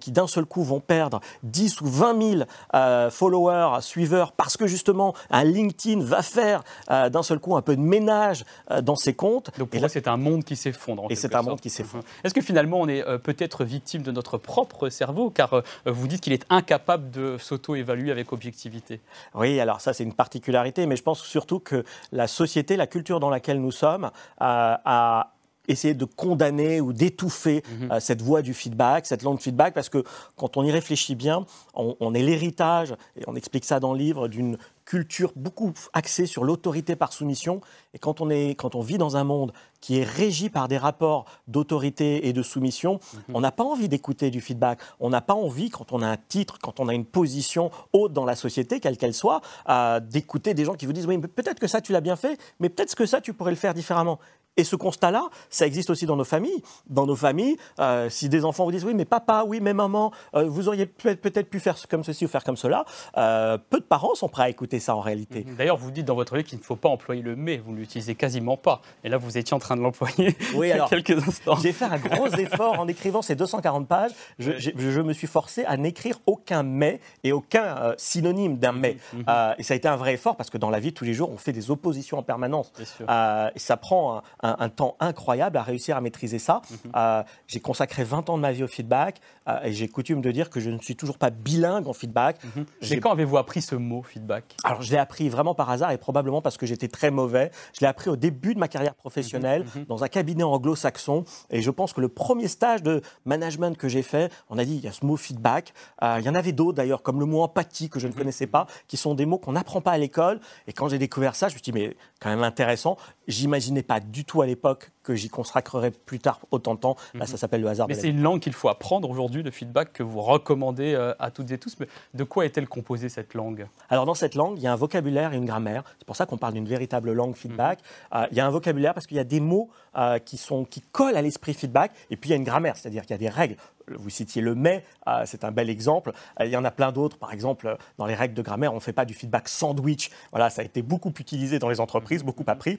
qui 0.01 0.13
d'un 0.13 0.27
seul 0.27 0.45
coup 0.45 0.63
vont 0.63 0.81
perdre 0.81 1.21
10 1.43 1.81
ou 1.81 1.87
20 1.87 2.23
000 2.23 2.43
euh, 2.75 3.11
followers, 3.11 3.81
suiveurs, 3.81 4.33
parce 4.33 4.57
que 4.57 4.67
justement, 4.67 5.15
un 5.31 5.45
LinkedIn 5.45 6.03
va 6.03 6.23
faire 6.23 6.63
euh, 6.91 7.09
d'un 7.09 7.23
seul 7.23 7.39
coup 7.39 7.57
un 7.57 7.63
peu 7.63 7.77
de 7.77 7.81
ménage 7.81 8.45
euh, 8.71 8.81
dans 8.81 8.97
ses 8.97 9.15
comptes. 9.15 9.51
Donc 9.59 9.71
pour 9.71 9.79
et 9.79 9.81
là, 9.81 9.89
c'est 9.89 10.09
un 10.09 10.17
monde 10.17 10.45
qui 10.45 10.57
s'effondre. 10.57 11.07
Et 11.11 11.17
c'est 11.17 11.35
un 11.35 11.43
monde 11.43 11.61
qui 11.61 11.71
s'effondre. 11.71 12.05
Que 12.35 12.41
finalement, 12.41 12.81
on 12.81 12.89
est 12.89 13.05
peut-être 13.19 13.65
victime 13.65 14.03
de 14.03 14.11
notre 14.11 14.39
propre 14.39 14.89
cerveau 14.89 15.31
Car 15.31 15.63
vous 15.87 16.09
dites 16.09 16.21
qu'il 16.21 16.33
est 16.33 16.45
incapable 16.51 17.11
de 17.11 17.39
s'auto-évaluer 17.39 18.11
avec 18.11 18.33
objectivité. 18.33 19.01
Oui, 19.35 19.61
alors 19.61 19.81
ça, 19.81 19.93
c'est 19.93 20.03
une 20.03 20.15
particularité, 20.15 20.87
mais 20.87 20.97
je 20.97 21.03
pense 21.03 21.23
surtout 21.23 21.61
que 21.61 21.85
la 22.11 22.27
société, 22.27 22.77
la 22.77 22.89
culture 22.89 23.21
dans 23.21 23.31
laquelle 23.31 23.61
nous 23.61 23.71
sommes, 23.71 24.11
a 24.41 25.34
essayer 25.69 25.95
de 25.95 26.05
condamner 26.05 26.81
ou 26.81 26.93
d'étouffer 26.93 27.63
mhm. 27.81 27.93
euh, 27.93 28.01
cette 28.01 28.23
voie 28.23 28.43
du 28.43 28.55
feedback, 28.55 29.07
cette 29.07 29.23
langue 29.23 29.41
feedback, 29.41 29.75
parce 29.75 29.89
que 29.89 30.05
quand 30.37 30.57
on 30.57 30.65
y 30.65 30.71
réfléchit 30.71 31.15
bien, 31.15 31.47
on, 31.75 32.15
est 32.15 32.23
l'héritage, 32.23 32.95
et 33.17 33.23
on 33.27 33.35
explique 33.35 33.65
ça 33.65 33.81
dans 33.81 33.93
le 33.93 33.99
livre, 33.99 34.29
d'une 34.29 34.59
culture 34.85 35.33
beaucoup 35.35 35.73
axée 35.93 36.27
sur 36.27 36.45
l'autorité 36.45 36.95
par 36.95 37.13
soumission. 37.13 37.61
Et 37.95 37.99
quand 37.99 38.21
on, 38.21 38.29
est, 38.29 38.55
quand 38.55 38.75
on 38.75 38.81
vit 38.81 38.99
dans 38.99 39.17
un 39.17 39.25
monde 39.25 39.53
qui 39.81 39.99
est 39.99 40.05
régi 40.05 40.51
par 40.51 40.69
des 40.69 40.77
rapports 40.77 41.25
d'autorité 41.49 42.29
et 42.29 42.33
de 42.33 42.43
soumission, 42.43 43.01
mhm. 43.15 43.35
on 43.35 43.41
n'a 43.41 43.53
pas 43.53 43.65
envie 43.65 43.89
d'écouter 43.89 44.31
du 44.31 44.41
feedback. 44.41 44.79
On 45.01 45.11
n'a 45.11 45.21
pas 45.21 45.35
envie, 45.35 45.71
quand 45.71 45.93
on 45.93 46.03
a 46.03 46.07
un 46.07 46.17
titre, 46.17 46.59
quand 46.61 46.81
on 46.81 46.89
a 46.89 46.95
une 46.95 47.07
position 47.07 47.71
haute 47.93 48.13
dans 48.13 48.25
la 48.25 48.37
société, 48.37 48.81
quelle 48.81 48.97
qu'elle 48.97 49.15
soit, 49.15 49.41
euh, 49.69 50.01
d'écouter 50.01 50.55
des 50.55 50.65
gens 50.65 50.75
qui 50.75 50.87
vous 50.87 50.93
disent 50.93 51.07
oui, 51.07 51.19
peut-être 51.19 51.59
que 51.59 51.67
ça 51.67 51.81
tu 51.81 51.93
l'as 51.93 52.01
bien 52.01 52.17
fait, 52.17 52.39
mais 52.61 52.69
peut-être 52.69 52.95
que 52.95 53.07
ça 53.07 53.21
tu 53.21 53.33
pourrais 53.33 53.53
le 53.53 53.57
faire 53.57 53.75
différemment. 53.75 54.19
Et 54.57 54.65
ce 54.65 54.77
constat-là, 54.77 55.29
ça 55.51 55.67
existe 55.67 55.91
aussi 55.91 56.07
dans 56.07 56.17
nos 56.17 56.25
familles. 56.25 56.63
Dans 56.87 57.07
nos 57.07 57.17
familles, 57.17 57.57
euh, 57.81 58.09
si 58.09 58.29
des 58.29 58.45
enfants 58.45 58.65
vous 58.65 58.71
disent 58.71 58.85
oui, 58.85 58.95
mais 58.95 59.05
papa, 59.05 59.45
oui, 59.47 59.59
mais 59.61 59.75
maman, 59.75 60.13
euh, 60.37 60.45
vous 60.45 60.69
auriez 60.69 60.87
peut-être 60.87 61.51
pu 61.51 61.59
faire 61.59 61.77
comme 61.91 62.05
ceci 62.05 62.25
ou 62.25 62.29
faire 62.29 62.45
comme 62.45 62.57
cela, 62.57 62.85
euh, 63.17 63.59
peu 63.59 63.81
de 63.81 63.85
parents 63.85 64.15
sont 64.15 64.29
prêts 64.29 64.45
à 64.45 64.49
écouter 64.49 64.79
ça 64.79 64.95
en 64.95 65.01
réalité. 65.01 65.45
Mhm. 65.45 65.57
D'ailleurs, 65.57 65.77
vous 65.77 65.91
dites 65.91 66.07
dans 66.07 66.15
votre 66.15 66.37
livre 66.37 66.49
qu'il 66.49 66.59
ne 66.59 66.63
faut 66.63 66.77
pas 66.77 66.89
employer 66.89 67.23
le 67.23 67.35
mais, 67.35 67.57
vous 67.57 67.73
ne 67.73 67.79
l'utilisez 67.79 68.15
quasiment 68.15 68.57
pas. 68.57 68.81
Et 69.03 69.09
là, 69.09 69.17
vous 69.17 69.37
étiez 69.37 69.55
en 69.55 69.59
train 69.59 69.77
de 69.77 69.83
l'employer 69.83 70.37
oui, 70.55 70.69
il 70.69 70.77
y 70.77 70.81
a 70.81 70.87
quelques 70.87 71.27
instants. 71.27 71.57
J'ai 71.57 71.73
fait 71.73 71.87
un 71.87 71.99
gros 71.99 72.29
effort 72.39 72.79
en 72.79 72.87
écrivant 72.87 73.23
ces 73.23 73.35
240 73.35 73.89
pages. 73.89 74.13
Je, 74.39 74.53
je, 74.59 75.01
me 75.01 75.13
suis 75.13 75.27
forcé 75.27 75.65
à 75.65 75.77
n'écrire 75.77 76.21
aucun 76.27 76.63
mais 76.63 77.01
et 77.25 77.33
aucun 77.33 77.95
synonyme 77.99 78.59
d'un 78.59 78.73
mais. 78.73 78.99
Mhm. 79.13 79.25
Et 79.59 79.65
ça 79.65 79.75
a 79.75 79.77
été 79.77 79.89
un 79.89 79.97
vrai 79.97 80.15
effort 80.15 80.37
parce 80.37 80.49
que 80.49 80.59
dans 80.59 80.71
la 80.71 80.79
vie 80.79 80.93
tous 80.93 81.05
les 81.05 81.13
jours, 81.13 81.31
on 81.31 81.37
fait 81.37 81.53
des 81.53 81.73
oppositions 81.73 82.19
en 82.19 82.23
permanence. 82.23 82.73
et 83.01 83.59
ça 83.59 83.77
prend 83.77 84.23
un 84.44 84.44
un, 84.45 84.69
temps 84.69 84.97
incroyable 85.01 85.57
à 85.57 85.63
réussir 85.63 85.97
à 85.97 86.01
maîtriser 86.01 86.39
ça. 86.39 86.63
Mhm. 86.71 86.93
Euh, 86.97 87.23
j'ai 87.47 87.61
consacré 87.61 88.05
20 88.05 88.31
ans 88.31 88.37
de 88.37 88.43
ma 88.43 88.53
vie 88.53 88.63
au 88.63 88.69
feedback 88.69 89.21
euh, 89.49 89.59
et 89.65 89.73
j'ai 89.73 89.89
coutume 89.89 90.21
de 90.21 90.31
dire 90.31 90.51
que 90.51 90.61
je 90.61 90.71
ne 90.71 90.79
suis 90.79 90.97
toujours 90.97 91.19
pas 91.19 91.31
bilingue 91.31 91.89
en 91.89 91.93
feedback. 91.93 92.39
Mhm. 92.57 93.01
quand 93.01 93.13
avez-vous 93.13 93.39
appris 93.39 93.63
ce 93.63 93.75
mot 93.75 94.03
feedback? 94.03 94.57
Alors 94.65 94.83
je 94.83 94.91
l'ai 94.91 94.99
appris 94.99 95.29
vraiment 95.29 95.55
par 95.55 95.71
hasard 95.71 95.91
et 95.93 95.99
probablement 95.99 96.43
parce 96.43 96.57
que 96.57 96.67
j'étais 96.67 96.89
très 96.89 97.11
mauvais. 97.11 97.51
Je 97.75 97.81
l'ai 97.81 97.87
appris 97.87 98.11
au 98.11 98.17
début 98.17 98.55
de 98.55 98.59
ma 98.59 98.69
carrière 98.69 98.95
professionnelle 98.95 99.65
mhm. 99.75 99.85
dans 99.87 100.05
un 100.05 100.09
cabinet 100.09 100.43
anglo-saxon 100.43 101.25
et 101.51 101.63
je 101.63 101.71
pense 101.71 101.93
que 101.93 102.01
le 102.01 102.09
premier 102.09 102.49
stage 102.49 102.83
de 102.83 103.01
management 103.25 103.77
que 103.77 103.89
j'ai 103.89 104.03
fait, 104.03 104.33
on 104.51 104.59
a 104.59 104.65
dit 104.65 104.77
il 104.77 104.85
y 104.85 104.89
a 104.89 104.93
ce 104.93 105.05
mot 105.07 105.17
feedback. 105.17 105.73
Euh, 106.03 106.17
il 106.21 106.25
y 106.25 106.29
en 106.29 106.35
avait 106.35 106.53
d'autres 106.53 106.77
d'ailleurs 106.77 107.03
comme 107.03 107.21
le 107.21 107.27
mot 107.27 107.43
empathie 107.43 107.89
que 107.89 107.99
je 107.99 108.09
ne 108.09 108.13
connaissais 108.13 108.47
pas, 108.47 108.67
qui 108.89 108.97
sont 108.97 109.15
des 109.15 109.27
mots 109.27 109.39
qu'on 109.39 109.53
n'apprend 109.53 109.81
pas 109.81 109.93
à 109.93 109.99
l'école. 109.99 110.41
Et 110.67 110.73
quand 110.73 110.89
j'ai 110.89 110.99
découvert 110.99 111.35
ça, 111.35 111.49
je 111.49 111.55
me 111.55 111.59
suis 111.63 111.73
dit 111.73 111.73
mais 111.73 111.97
quand 112.21 112.29
même 112.29 112.43
intéressant. 112.43 112.97
J'imaginais 113.27 113.83
pas 113.83 114.01
du 114.01 114.25
tout 114.25 114.34
à 114.43 114.47
l'époque 114.47 114.91
que 115.05 115.15
j'y 115.15 115.29
consacrerai 115.29 115.91
plus 115.91 116.19
tard 116.19 116.41
autant 116.51 116.75
de 116.75 116.81
temps. 116.81 116.97
Là, 117.15 117.27
ça 117.27 117.33
mhm. 117.33 117.39
s'appelle 117.39 117.61
le 117.61 117.69
hasard. 117.69 117.87
Mais 117.89 117.95
c'est 117.95 118.09
une 118.09 118.23
langue 118.23 118.41
qu'il 118.41 118.53
faut 118.53 118.69
apprendre 118.69 119.09
aujourd'hui, 119.09 119.43
le 119.43 119.51
feedback 119.51 119.93
que 119.93 120.03
vous 120.03 120.23
recommandez 120.23 120.95
euh, 120.95 121.15
à 121.19 121.31
toutes 121.31 121.51
et 121.51 121.59
tous. 121.59 121.77
Mais 121.79 121.87
de 122.15 122.25
quoi 122.25 122.47
est-elle 122.47 122.67
composée 122.67 123.09
cette 123.09 123.35
langue? 123.35 123.67
Alors 123.91 124.07
dans 124.07 124.15
cette 124.15 124.35
langue, 124.35 124.57
il 124.57 124.63
y 124.63 124.67
a 124.67 124.73
un 124.73 124.77
vocabulaire 124.77 125.33
et 125.33 125.37
une 125.37 125.45
grammaire. 125.45 125.85
C'est 125.99 126.07
pour 126.07 126.17
ça 126.17 126.27
qu'on 126.27 126.39
parle 126.39 126.55
d'une 126.55 126.67
véritable 126.67 127.13
langue 127.13 127.37
feedback. 127.37 127.81
Mhm. 127.81 128.19
Euh, 128.19 128.27
il 128.31 128.37
y 128.37 128.41
a 128.41 128.47
un 128.47 128.51
vocabulaire 128.51 128.95
parce 128.95 129.07
qu'il 129.07 129.17
y 129.17 129.21
a 129.21 129.25
des 129.25 129.41
mots 129.41 129.71
euh, 129.97 130.19
qui, 130.19 130.39
sont, 130.39 130.65
qui 130.65 130.81
collent 130.81 131.17
à 131.17 131.23
l'esprit 131.23 131.55
feedback. 131.55 131.93
Et 132.11 132.17
puis 132.17 132.31
il 132.31 132.33
y 132.33 132.35
a 132.35 132.37
une 132.37 132.45
grammaire, 132.45 132.77
c'est-à-dire 132.77 133.03
qu'il 133.03 133.13
y 133.13 133.15
a 133.15 133.19
des 133.19 133.29
règles. 133.29 133.57
Vous 133.89 134.09
citiez 134.09 134.41
le 134.41 134.55
mais, 134.55 134.83
c'est 135.27 135.45
un 135.45 135.51
bel 135.51 135.69
exemple. 135.69 136.13
il 136.41 136.49
y 136.49 136.57
en 136.57 136.65
a 136.65 136.71
plein 136.71 136.91
d'autres. 136.91 137.19
Par 137.19 137.35
exemple, 137.35 137.77
dans 137.99 138.07
les 138.07 138.15
règles 138.15 138.33
de 138.33 138.41
grammaire, 138.41 138.73
on 138.73 138.77
ne 138.77 138.81
fait 138.81 138.95
pas 138.95 139.05
du 139.05 139.13
feedback 139.13 139.47
sandwich. 139.47 140.11
Voilà, 140.31 140.49
ça 140.49 140.63
a 140.63 140.65
été 140.65 140.81
beaucoup 140.81 141.13
utilisé 141.19 141.59
dans 141.59 141.69
les 141.69 141.81
entreprises, 141.81 142.21
mhm. 142.21 142.27
beaucoup 142.27 142.45
appris. 142.47 142.79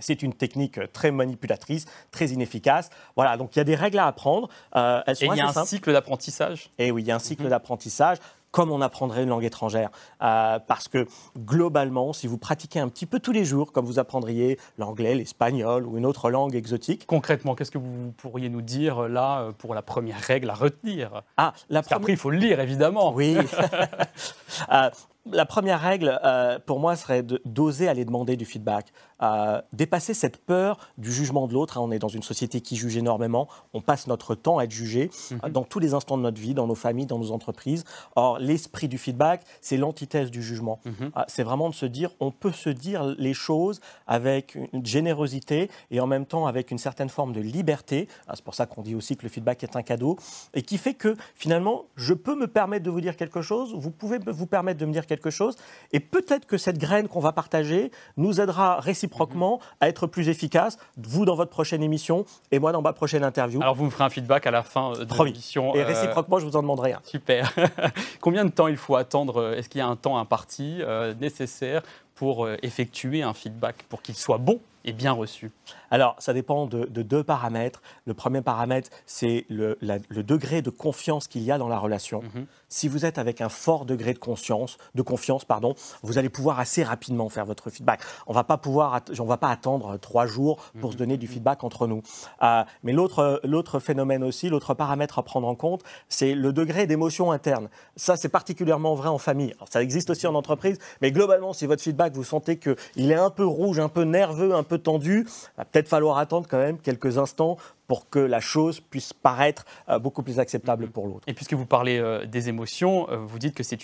C'est 0.00 0.22
une 0.22 0.32
technique 0.32 0.80
très 0.92 1.10
manipulatrice, 1.10 1.86
très 2.10 2.26
inefficace. 2.26 2.90
Voilà, 3.16 3.36
donc 3.36 3.56
il 3.56 3.58
y 3.58 3.60
a 3.60 3.64
des 3.64 3.74
règles 3.74 3.98
à 3.98 4.06
apprendre. 4.06 4.48
Euh, 4.76 5.02
et 5.08 5.26
il 5.26 5.36
y 5.36 5.40
a 5.40 5.48
un 5.48 5.64
cycle 5.64 5.92
d'apprentissage? 5.92 6.70
Et 6.78 6.90
oui, 6.90 7.02
il 7.02 7.08
y 7.08 7.10
a 7.10 7.16
un 7.16 7.20
cycle 7.20 7.44
mhm. 7.44 7.50
d'apprentissage 7.50 8.18
comme 8.50 8.72
on 8.72 8.80
apprendrait 8.80 9.24
une 9.24 9.28
langue 9.28 9.44
étrangère. 9.44 9.90
Euh, 10.22 10.58
parce 10.58 10.88
que 10.88 11.06
globalement, 11.36 12.14
si 12.14 12.26
vous 12.26 12.38
pratiquez 12.38 12.80
un 12.80 12.88
petit 12.88 13.04
peu 13.04 13.20
tous 13.20 13.32
les 13.32 13.44
jours, 13.44 13.72
comme 13.72 13.84
vous 13.84 13.98
apprendriez 13.98 14.58
l'anglais, 14.78 15.14
l'espagnol 15.14 15.86
ou 15.86 15.98
une 15.98 16.06
autre 16.06 16.30
langue 16.30 16.54
exotique. 16.54 17.04
Concrètement, 17.06 17.54
qu'est-ce 17.54 17.70
que 17.70 17.78
vous 17.78 18.12
pourriez 18.12 18.48
nous 18.48 18.62
dire 18.62 19.06
là 19.06 19.52
pour 19.58 19.74
la 19.74 19.82
première 19.82 20.20
règle 20.20 20.48
à 20.48 20.54
retenir? 20.54 21.22
Ah, 21.36 21.52
la 21.68 21.82
première... 21.82 21.98
Après, 21.98 22.12
il 22.12 22.18
faut 22.18 22.30
le 22.30 22.38
lire, 22.38 22.58
évidemment. 22.60 23.12
Oui. 23.12 23.36
euh, 24.72 24.90
la 25.32 25.46
première 25.46 25.80
règle, 25.80 26.20
euh, 26.24 26.58
pour 26.64 26.80
moi, 26.80 26.96
serait 26.96 27.22
d'oser 27.22 27.88
aller 27.88 28.04
demander 28.04 28.36
du 28.36 28.44
feedback. 28.44 28.92
Euh, 29.20 29.60
dépasser 29.72 30.14
cette 30.14 30.38
peur 30.38 30.78
du 30.96 31.12
jugement 31.12 31.48
de 31.48 31.54
l'autre. 31.54 31.78
Hein. 31.78 31.80
on 31.82 31.90
est 31.90 31.98
dans 31.98 32.08
une 32.08 32.22
société 32.22 32.60
qui 32.60 32.76
juge 32.76 32.96
énormément. 32.96 33.48
On 33.74 33.80
passe 33.80 34.06
notre 34.06 34.34
temps 34.34 34.58
à 34.58 34.64
être 34.64 34.70
jugé 34.70 35.10
mhm. 35.30 35.50
dans 35.50 35.64
tous 35.64 35.80
les 35.80 35.94
instants 35.94 36.16
de 36.16 36.22
notre 36.22 36.40
vie, 36.40 36.54
dans 36.54 36.66
nos 36.66 36.76
familles, 36.76 37.06
dans 37.06 37.18
nos 37.18 37.32
entreprises. 37.32 37.84
Or, 38.14 38.38
l'esprit 38.38 38.86
du 38.86 38.96
feedback, 38.96 39.42
c'est 39.60 39.76
l'antithèse 39.76 40.30
du 40.30 40.42
jugement. 40.42 40.78
Mhm. 40.84 41.10
Euh, 41.16 41.22
c'est 41.26 41.42
vraiment 41.42 41.68
de 41.68 41.74
se 41.74 41.86
dire, 41.86 42.10
on 42.20 42.30
peut 42.30 42.52
se 42.52 42.70
dire 42.70 43.04
les 43.18 43.34
choses 43.34 43.80
avec 44.06 44.56
une 44.72 44.86
générosité 44.86 45.68
et 45.90 46.00
en 46.00 46.06
même 46.06 46.26
temps 46.26 46.46
avec 46.46 46.70
une 46.70 46.78
certaine 46.78 47.08
forme 47.08 47.32
de 47.32 47.40
liberté. 47.40 48.08
c'est 48.32 48.44
pour 48.44 48.54
ça 48.54 48.66
qu'on 48.66 48.82
dit 48.82 48.94
aussi 48.94 49.16
que 49.16 49.24
le 49.24 49.28
feedback 49.28 49.64
est 49.64 49.74
un 49.74 49.82
cadeau 49.82 50.16
et 50.54 50.62
qui 50.62 50.78
fait 50.78 50.94
que 50.94 51.16
finalement, 51.34 51.86
je 51.96 52.14
peux 52.14 52.36
me 52.36 52.46
permettre 52.46 52.84
de 52.84 52.90
vous 52.90 53.00
dire 53.00 53.16
quelque 53.16 53.42
chose, 53.42 53.74
vous 53.74 53.90
pouvez 53.90 54.18
vous 54.24 54.46
permettre 54.46 54.78
de 54.78 54.86
me 54.86 54.92
dire 54.92 55.06
quelque 55.06 55.17
quelque 55.18 55.30
chose. 55.30 55.56
Et 55.92 56.00
peut-être 56.00 56.46
que 56.46 56.56
cette 56.56 56.78
graine 56.78 57.08
qu'on 57.08 57.20
va 57.20 57.32
partager 57.32 57.90
nous 58.16 58.40
aidera 58.40 58.80
réciproquement 58.80 59.60
à 59.80 59.88
être 59.88 60.06
plus 60.06 60.28
efficace, 60.28 60.78
vous 60.96 61.24
dans 61.24 61.34
votre 61.34 61.50
prochaine 61.50 61.82
émission 61.82 62.24
et 62.50 62.58
moi 62.58 62.72
dans 62.72 62.82
ma 62.82 62.92
prochaine 62.92 63.24
interview. 63.24 63.60
Alors 63.60 63.74
vous 63.74 63.84
me 63.84 63.90
ferez 63.90 64.04
un 64.04 64.10
feedback 64.10 64.46
à 64.46 64.50
la 64.50 64.62
fin 64.62 64.92
de 64.92 65.24
l'émission. 65.24 65.74
Et 65.74 65.80
euh, 65.80 65.86
réciproquement, 65.86 66.38
je 66.38 66.46
vous 66.46 66.56
en 66.56 66.62
demanderai 66.62 66.92
un. 66.92 67.00
Super. 67.04 67.52
Combien 68.20 68.44
de 68.44 68.50
temps 68.50 68.68
il 68.68 68.76
faut 68.76 68.96
attendre 68.96 69.54
Est-ce 69.56 69.68
qu'il 69.68 69.80
y 69.80 69.82
a 69.82 69.86
un 69.86 69.96
temps 69.96 70.18
imparti 70.18 70.78
euh, 70.80 71.14
nécessaire 71.20 71.82
pour 72.14 72.44
euh, 72.44 72.56
effectuer 72.62 73.22
un 73.22 73.32
feedback, 73.32 73.84
pour 73.88 74.02
qu'il 74.02 74.16
soit 74.16 74.38
bon 74.38 74.60
bien 74.92 75.12
reçu 75.12 75.50
Alors, 75.90 76.16
ça 76.18 76.32
dépend 76.32 76.66
de, 76.66 76.84
deux 76.84 77.24
paramètres. 77.24 77.82
Le 78.06 78.14
premier 78.14 78.42
paramètre, 78.42 78.90
c'est 79.06 79.46
le, 79.48 79.76
degré 80.22 80.62
de 80.62 80.70
confiance 80.70 81.28
qu'il 81.28 81.42
y 81.42 81.52
a 81.52 81.58
dans 81.58 81.68
la 81.68 81.78
relation. 81.78 82.22
Mhm. 82.22 82.46
Si 82.68 82.88
vous 82.88 83.04
êtes 83.04 83.18
avec 83.18 83.40
un 83.40 83.48
fort 83.48 83.84
degré 83.86 84.12
de 84.12 84.18
conscience, 84.18 84.78
de 84.94 85.02
confiance, 85.02 85.44
pardon, 85.44 85.74
vous 86.02 86.18
allez 86.18 86.28
pouvoir 86.28 86.60
assez 86.60 86.82
rapidement 86.82 87.28
faire 87.28 87.46
votre 87.46 87.70
feedback. 87.70 88.00
On 88.26 88.32
va 88.32 88.44
pas 88.44 88.58
pouvoir, 88.58 89.00
on 89.18 89.24
va 89.24 89.36
pas 89.36 89.50
attendre 89.50 89.96
trois 89.98 90.26
jours 90.26 90.58
pour 90.80 90.90
se 90.90 90.96
mhm. 90.96 90.98
donner 90.98 91.16
du 91.16 91.26
feedback 91.26 91.64
entre 91.64 91.86
nous. 91.86 92.02
Euh, 92.42 92.64
mais 92.82 92.92
l'autre, 92.92 93.40
l'autre 93.44 93.78
phénomène 93.78 94.22
aussi, 94.22 94.48
l'autre 94.48 94.74
paramètre 94.74 95.18
à 95.18 95.22
prendre 95.22 95.48
en 95.48 95.54
compte, 95.54 95.82
c'est 96.08 96.34
le 96.34 96.52
degré 96.52 96.86
d'émotion 96.86 97.32
interne. 97.32 97.68
Ça, 97.96 98.16
c'est 98.16 98.28
particulièrement 98.28 98.94
vrai 98.94 99.08
en 99.08 99.18
famille. 99.18 99.54
ça 99.70 99.82
existe 99.82 100.10
aussi 100.10 100.26
en 100.26 100.34
entreprise, 100.34 100.78
mais 101.00 101.12
globalement, 101.12 101.52
si 101.52 101.66
votre 101.66 101.82
feedback, 101.82 102.14
vous 102.14 102.24
sentez 102.24 102.58
qu'il 102.58 103.10
est 103.10 103.14
un 103.14 103.30
peu 103.30 103.44
rouge, 103.44 103.78
un 103.78 103.88
peu 103.88 104.02
nerveux, 104.02 104.54
un 104.54 104.62
peu 104.62 104.77
peu 104.78 104.82
tendu. 104.82 105.26
Il 105.26 105.58
va 105.58 105.64
peut-être 105.64 105.88
falloir 105.88 106.18
attendre 106.18 106.46
quand 106.48 106.58
même 106.58 106.78
quelques 106.78 107.18
instants 107.18 107.56
pour 107.86 108.10
que 108.10 108.18
la 108.18 108.40
chose 108.40 108.80
puisse 108.80 109.14
paraître 109.14 109.64
euh, 109.88 109.98
beaucoup 109.98 110.22
plus 110.22 110.38
acceptable 110.38 110.84
Mhm. 110.84 110.90
pour 110.90 111.06
l'autre. 111.06 111.24
Et 111.26 111.32
puisque 111.32 111.54
vous 111.54 111.64
parlez 111.64 111.98
euh, 111.98 112.26
des 112.26 112.48
émotions, 112.50 113.08
euh, 113.10 113.16
vous 113.16 113.38
dites 113.38 113.54
que 113.54 113.62
c'est 113.62 113.78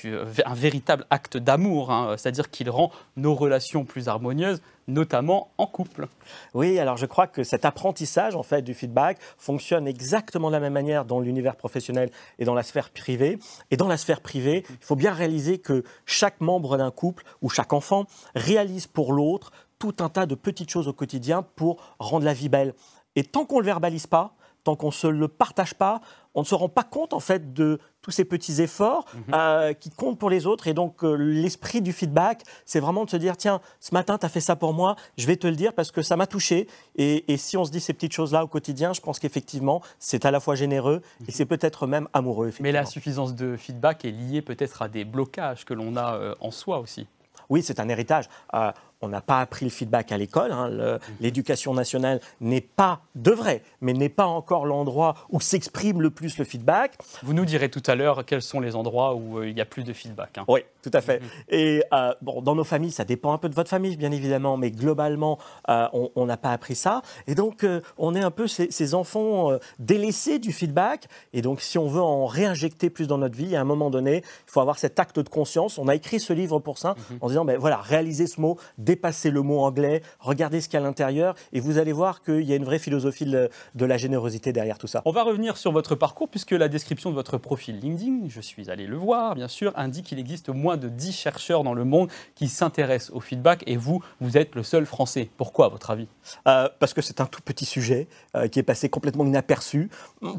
un 0.44 0.54
véritable 0.54 1.06
acte 1.08 1.38
d'amour, 1.38 1.90
hein, 1.90 2.14
c'est-à-dire 2.18 2.50
qu'il 2.50 2.68
rend 2.68 2.90
nos 3.16 3.34
relations 3.34 3.84
plus 3.86 4.08
harmonieuses, 4.08 4.60
notamment 4.88 5.48
en 5.56 5.66
couple. 5.66 6.08
Oui, 6.52 6.78
alors 6.78 6.98
je 6.98 7.06
crois 7.06 7.26
que 7.26 7.42
cet 7.44 7.64
apprentissage 7.64 8.36
en 8.36 8.42
fait 8.42 8.60
du 8.60 8.74
feedback 8.74 9.16
fonctionne 9.38 9.88
exactement 9.88 10.48
de 10.48 10.52
la 10.52 10.60
même 10.60 10.74
manière 10.74 11.06
dans 11.06 11.20
l'univers 11.20 11.56
professionnel 11.56 12.10
et 12.38 12.44
dans 12.44 12.52
la 12.54 12.62
sphère 12.62 12.90
privée. 12.90 13.38
Et 13.70 13.78
dans 13.78 13.88
la 13.88 13.96
sphère 13.96 14.20
privée, 14.20 14.64
il 14.68 14.84
faut 14.84 14.96
bien 14.96 15.12
réaliser 15.14 15.56
que 15.56 15.82
chaque 16.04 16.42
membre 16.42 16.76
d'un 16.76 16.90
couple 16.90 17.24
ou 17.40 17.48
chaque 17.48 17.72
enfant 17.72 18.04
réalise 18.34 18.86
pour 18.86 19.14
l'autre 19.14 19.50
tout 19.78 19.94
un 20.00 20.08
tas 20.08 20.26
de 20.26 20.34
petites 20.34 20.70
choses 20.70 20.88
au 20.88 20.92
quotidien 20.92 21.42
pour 21.42 21.76
rendre 21.98 22.24
la 22.24 22.34
vie 22.34 22.48
belle. 22.48 22.74
Et 23.16 23.24
tant 23.24 23.44
qu'on 23.44 23.56
ne 23.56 23.60
le 23.60 23.66
verbalise 23.66 24.06
pas, 24.06 24.34
tant 24.64 24.76
qu'on 24.76 24.88
ne 24.88 24.92
se 24.92 25.06
le 25.06 25.28
partage 25.28 25.74
pas, 25.74 26.00
on 26.34 26.40
ne 26.40 26.46
se 26.46 26.54
rend 26.54 26.68
pas 26.68 26.82
compte 26.82 27.12
en 27.12 27.20
fait 27.20 27.52
de 27.52 27.78
tous 28.02 28.10
ces 28.10 28.24
petits 28.24 28.60
efforts 28.60 29.06
euh, 29.32 29.72
qui 29.72 29.90
comptent 29.90 30.18
pour 30.18 30.30
les 30.30 30.46
autres. 30.46 30.66
Et 30.66 30.74
donc 30.74 31.04
euh, 31.04 31.14
l'esprit 31.14 31.80
du 31.80 31.92
feedback, 31.92 32.42
c'est 32.66 32.80
vraiment 32.80 33.04
de 33.04 33.10
se 33.10 33.16
dire, 33.16 33.36
tiens, 33.36 33.60
ce 33.78 33.94
matin, 33.94 34.18
tu 34.18 34.26
as 34.26 34.28
fait 34.28 34.40
ça 34.40 34.56
pour 34.56 34.72
moi, 34.72 34.96
je 35.16 35.26
vais 35.26 35.36
te 35.36 35.46
le 35.46 35.54
dire 35.54 35.72
parce 35.74 35.92
que 35.92 36.02
ça 36.02 36.16
m'a 36.16 36.26
touché. 36.26 36.66
Et, 36.96 37.32
et 37.32 37.36
si 37.36 37.56
on 37.56 37.64
se 37.64 37.70
dit 37.70 37.80
ces 37.80 37.92
petites 37.92 38.12
choses-là 38.12 38.42
au 38.42 38.48
quotidien, 38.48 38.92
je 38.92 39.00
pense 39.00 39.18
qu'effectivement, 39.18 39.80
c'est 39.98 40.24
à 40.24 40.30
la 40.30 40.40
fois 40.40 40.54
généreux 40.54 41.02
et 41.28 41.30
c'est 41.30 41.46
peut-être 41.46 41.86
même 41.86 42.08
amoureux. 42.12 42.50
Mais 42.60 42.72
la 42.72 42.84
suffisance 42.86 43.34
de 43.34 43.56
feedback 43.56 44.04
est 44.04 44.10
liée 44.10 44.42
peut-être 44.42 44.82
à 44.82 44.88
des 44.88 45.04
blocages 45.04 45.64
que 45.64 45.74
l'on 45.74 45.96
a 45.96 46.14
euh, 46.14 46.34
en 46.40 46.50
soi 46.50 46.78
aussi. 46.78 47.06
Oui, 47.48 47.62
c'est 47.62 47.80
un 47.80 47.88
héritage. 47.88 48.28
Euh, 48.54 48.72
on 49.04 49.08
n'a 49.08 49.20
pas 49.20 49.40
appris 49.40 49.64
le 49.64 49.70
feedback 49.70 50.12
à 50.12 50.16
l'école. 50.18 50.52
hein. 50.52 50.68
Le- 50.68 50.98
L'éducation 51.20 51.74
nationale 51.74 52.20
n'est 52.40 52.60
pas, 52.60 53.00
devrait, 53.14 53.62
mais 53.80 53.92
n'est 53.92 54.08
pas 54.08 54.26
encore 54.26 54.66
l'endroit 54.66 55.14
où 55.30 55.40
s'exprime 55.40 56.00
le 56.02 56.10
plus 56.10 56.38
le 56.38 56.44
feedback. 56.44 56.96
Vous 57.22 57.34
nous 57.34 57.44
direz 57.44 57.68
tout 57.68 57.82
à 57.86 57.94
l'heure 57.94 58.24
quels 58.24 58.42
sont 58.42 58.60
les 58.60 58.74
endroits 58.76 59.14
où 59.14 59.38
euh, 59.38 59.48
il 59.48 59.54
n'y 59.54 59.60
a 59.60 59.64
plus 59.66 59.84
de 59.84 59.92
feedback. 59.92 60.38
hein. 60.38 60.44
Oui, 60.48 60.60
tout 60.82 60.90
à 60.92 61.00
fait. 61.00 61.20
Et 61.48 61.82
euh, 61.92 62.12
bon, 62.22 62.42
dans 62.42 62.54
nos 62.54 62.64
familles, 62.64 62.90
ça 62.92 63.04
dépend 63.04 63.32
un 63.32 63.38
peu 63.38 63.48
de 63.48 63.54
votre 63.54 63.70
famille, 63.70 63.96
bien 63.96 64.10
évidemment, 64.10 64.56
mais 64.56 64.70
globalement, 64.70 65.38
euh, 65.68 65.86
on 66.16 66.26
n'a 66.26 66.36
pas 66.36 66.52
appris 66.52 66.74
ça. 66.74 67.02
Et 67.26 67.34
donc, 67.34 67.64
euh, 67.64 67.80
on 67.98 68.14
est 68.14 68.20
un 68.22 68.30
peu 68.30 68.46
ces, 68.48 68.70
ces 68.70 68.94
enfants 68.94 69.52
euh, 69.52 69.58
délaissés 69.78 70.38
du 70.38 70.52
feedback. 70.52 71.06
Et 71.32 71.42
donc, 71.42 71.60
si 71.60 71.78
on 71.78 71.88
veut 71.88 72.02
en 72.02 72.26
réinjecter 72.26 72.90
plus 72.90 73.06
dans 73.06 73.18
notre 73.18 73.36
vie, 73.36 73.54
à 73.56 73.60
un 73.60 73.64
moment 73.64 73.90
donné, 73.90 74.18
il 74.18 74.50
faut 74.50 74.60
avoir 74.60 74.78
cet 74.78 74.98
acte 74.98 75.18
de 75.18 75.28
conscience. 75.28 75.78
On 75.78 75.88
a 75.88 75.94
écrit 75.94 76.20
ce 76.20 76.32
livre 76.32 76.58
pour 76.58 76.78
ça, 76.78 76.94
en 77.20 77.28
disant, 77.28 77.44
ben 77.44 77.58
voilà, 77.58 77.78
réalisez 77.78 78.26
ce 78.26 78.40
mot, 78.40 78.58
dépassez 78.94 79.30
le 79.30 79.42
mot 79.42 79.60
anglais, 79.60 80.02
regardez 80.20 80.60
ce 80.60 80.68
qu'il 80.68 80.78
y 80.78 80.82
a 80.82 80.84
à 80.84 80.88
l'intérieur, 80.88 81.34
et 81.52 81.60
vous 81.60 81.78
allez 81.78 81.92
voir 81.92 82.22
qu'il 82.22 82.42
y 82.42 82.52
a 82.52 82.56
une 82.56 82.64
vraie 82.64 82.78
philosophie 82.78 83.26
de, 83.26 83.50
de 83.74 83.84
la 83.84 83.96
générosité 83.96 84.52
derrière 84.52 84.78
tout 84.78 84.86
ça. 84.86 85.02
On 85.04 85.12
va 85.12 85.22
revenir 85.24 85.56
sur 85.56 85.72
votre 85.72 85.94
parcours 85.94 86.28
puisque 86.28 86.52
la 86.52 86.68
description 86.68 87.10
de 87.10 87.14
votre 87.14 87.38
profil 87.38 87.80
LinkedIn, 87.80 88.28
je 88.28 88.40
suis 88.40 88.70
allé 88.70 88.86
le 88.86 88.96
voir 88.96 89.34
bien 89.34 89.48
sûr, 89.48 89.72
indique 89.76 90.06
qu'il 90.06 90.18
existe 90.18 90.48
moins 90.48 90.76
de 90.76 90.88
10 90.88 91.12
chercheurs 91.12 91.64
dans 91.64 91.74
le 91.74 91.84
monde 91.84 92.08
qui 92.34 92.48
s'intéressent 92.48 93.14
au 93.14 93.20
feedback 93.20 93.64
et 93.66 93.76
vous, 93.76 94.02
vous 94.20 94.36
êtes 94.36 94.54
le 94.54 94.62
seul 94.62 94.86
français. 94.86 95.30
Pourquoi 95.36 95.66
à 95.66 95.68
votre 95.68 95.90
avis? 95.90 96.08
Euh, 96.46 96.68
parce 96.78 96.94
que 96.94 97.02
c'est 97.02 97.20
un 97.20 97.26
tout 97.26 97.42
petit 97.42 97.64
sujet 97.64 98.08
euh, 98.36 98.48
qui 98.48 98.58
est 98.58 98.64
passé 98.64 98.88
complètement 98.88 99.24
inaperçu. 99.24 99.90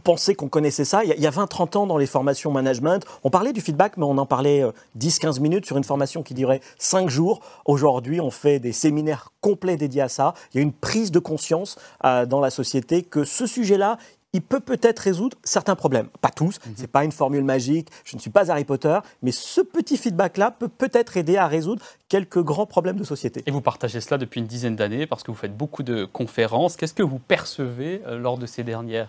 Pensait 0.04 0.36
qu'on 0.36 0.50
connaissait 0.50 0.86
ça. 0.86 1.04
Il 1.04 1.10
y 1.10 1.12
a, 1.12 1.16
il 1.16 1.22
y 1.22 1.28
a 1.28 1.32
20-30 1.32 1.78
ans, 1.78 1.88
dans 1.88 1.98
les 1.98 2.06
formations 2.06 2.52
management, 2.52 3.06
on 3.24 3.30
parlait 3.30 3.54
du 3.54 3.62
feedback, 3.62 3.98
mais 3.98 4.06
on 4.06 4.18
en 4.18 4.26
parlait 4.26 4.64
euh, 4.64 4.72
10-15 4.98 5.42
minutes 5.42 5.66
sur 5.66 5.78
une 5.78 5.84
formation 5.84 6.24
qui 6.24 6.34
durait 6.34 6.62
5 6.78 7.10
jours. 7.10 7.42
Aujourd'hui, 7.66 8.22
on 8.22 8.32
fait 8.32 8.45
des 8.46 8.72
séminaires 8.72 9.32
complets 9.42 9.78
dédiés 9.78 10.02
à 10.02 10.10
ça. 10.10 10.34
Il 10.54 10.58
y 10.58 10.60
a 10.60 10.64
une 10.64 10.74
prise 10.74 11.12
de 11.12 11.20
conscience 11.20 11.78
euh, 12.04 12.26
dans 12.26 12.40
la 12.40 12.50
société 12.50 13.04
que 13.04 13.24
ce 13.24 13.46
sujet-là, 13.46 13.98
il 14.34 14.42
peut 14.42 14.60
peut-être 14.60 15.00
résoudre 15.00 15.38
certains 15.46 15.76
problèmes. 15.76 16.10
Pas 16.20 16.30
tous, 16.30 16.60
c'est 16.76 16.92
pas 16.92 17.06
une 17.06 17.14
formule 17.14 17.46
magique, 17.46 17.88
je 18.04 18.18
ne 18.18 18.22
suis 18.22 18.30
pas 18.30 18.52
Harry 18.52 18.66
Potter, 18.66 19.00
mais 19.22 19.32
ce 19.32 19.62
petit 19.62 19.96
feedback-là 19.96 20.52
peut 20.52 20.68
peut-être 20.68 21.16
aider 21.16 21.38
à 21.38 21.48
résoudre 21.48 21.82
quelques 22.10 22.44
grands 22.44 22.66
problèmes 22.66 22.98
de 22.98 23.06
société. 23.06 23.44
Et 23.46 23.52
vous 23.52 23.62
partagez 23.62 24.02
cela 24.02 24.18
depuis 24.18 24.42
une 24.42 24.48
dizaine 24.48 24.76
d'années 24.76 25.08
parce 25.08 25.24
que 25.24 25.32
vous 25.32 25.38
faites 25.38 25.56
beaucoup 25.56 25.84
de 25.84 26.04
conférences. 26.04 26.76
Qu'est-ce 26.76 26.94
que 26.94 27.04
vous 27.04 27.20
percevez 27.20 28.02
euh, 28.08 28.20
lors 28.20 28.38
de 28.38 28.46
ces 28.46 28.64
dernières 28.64 29.08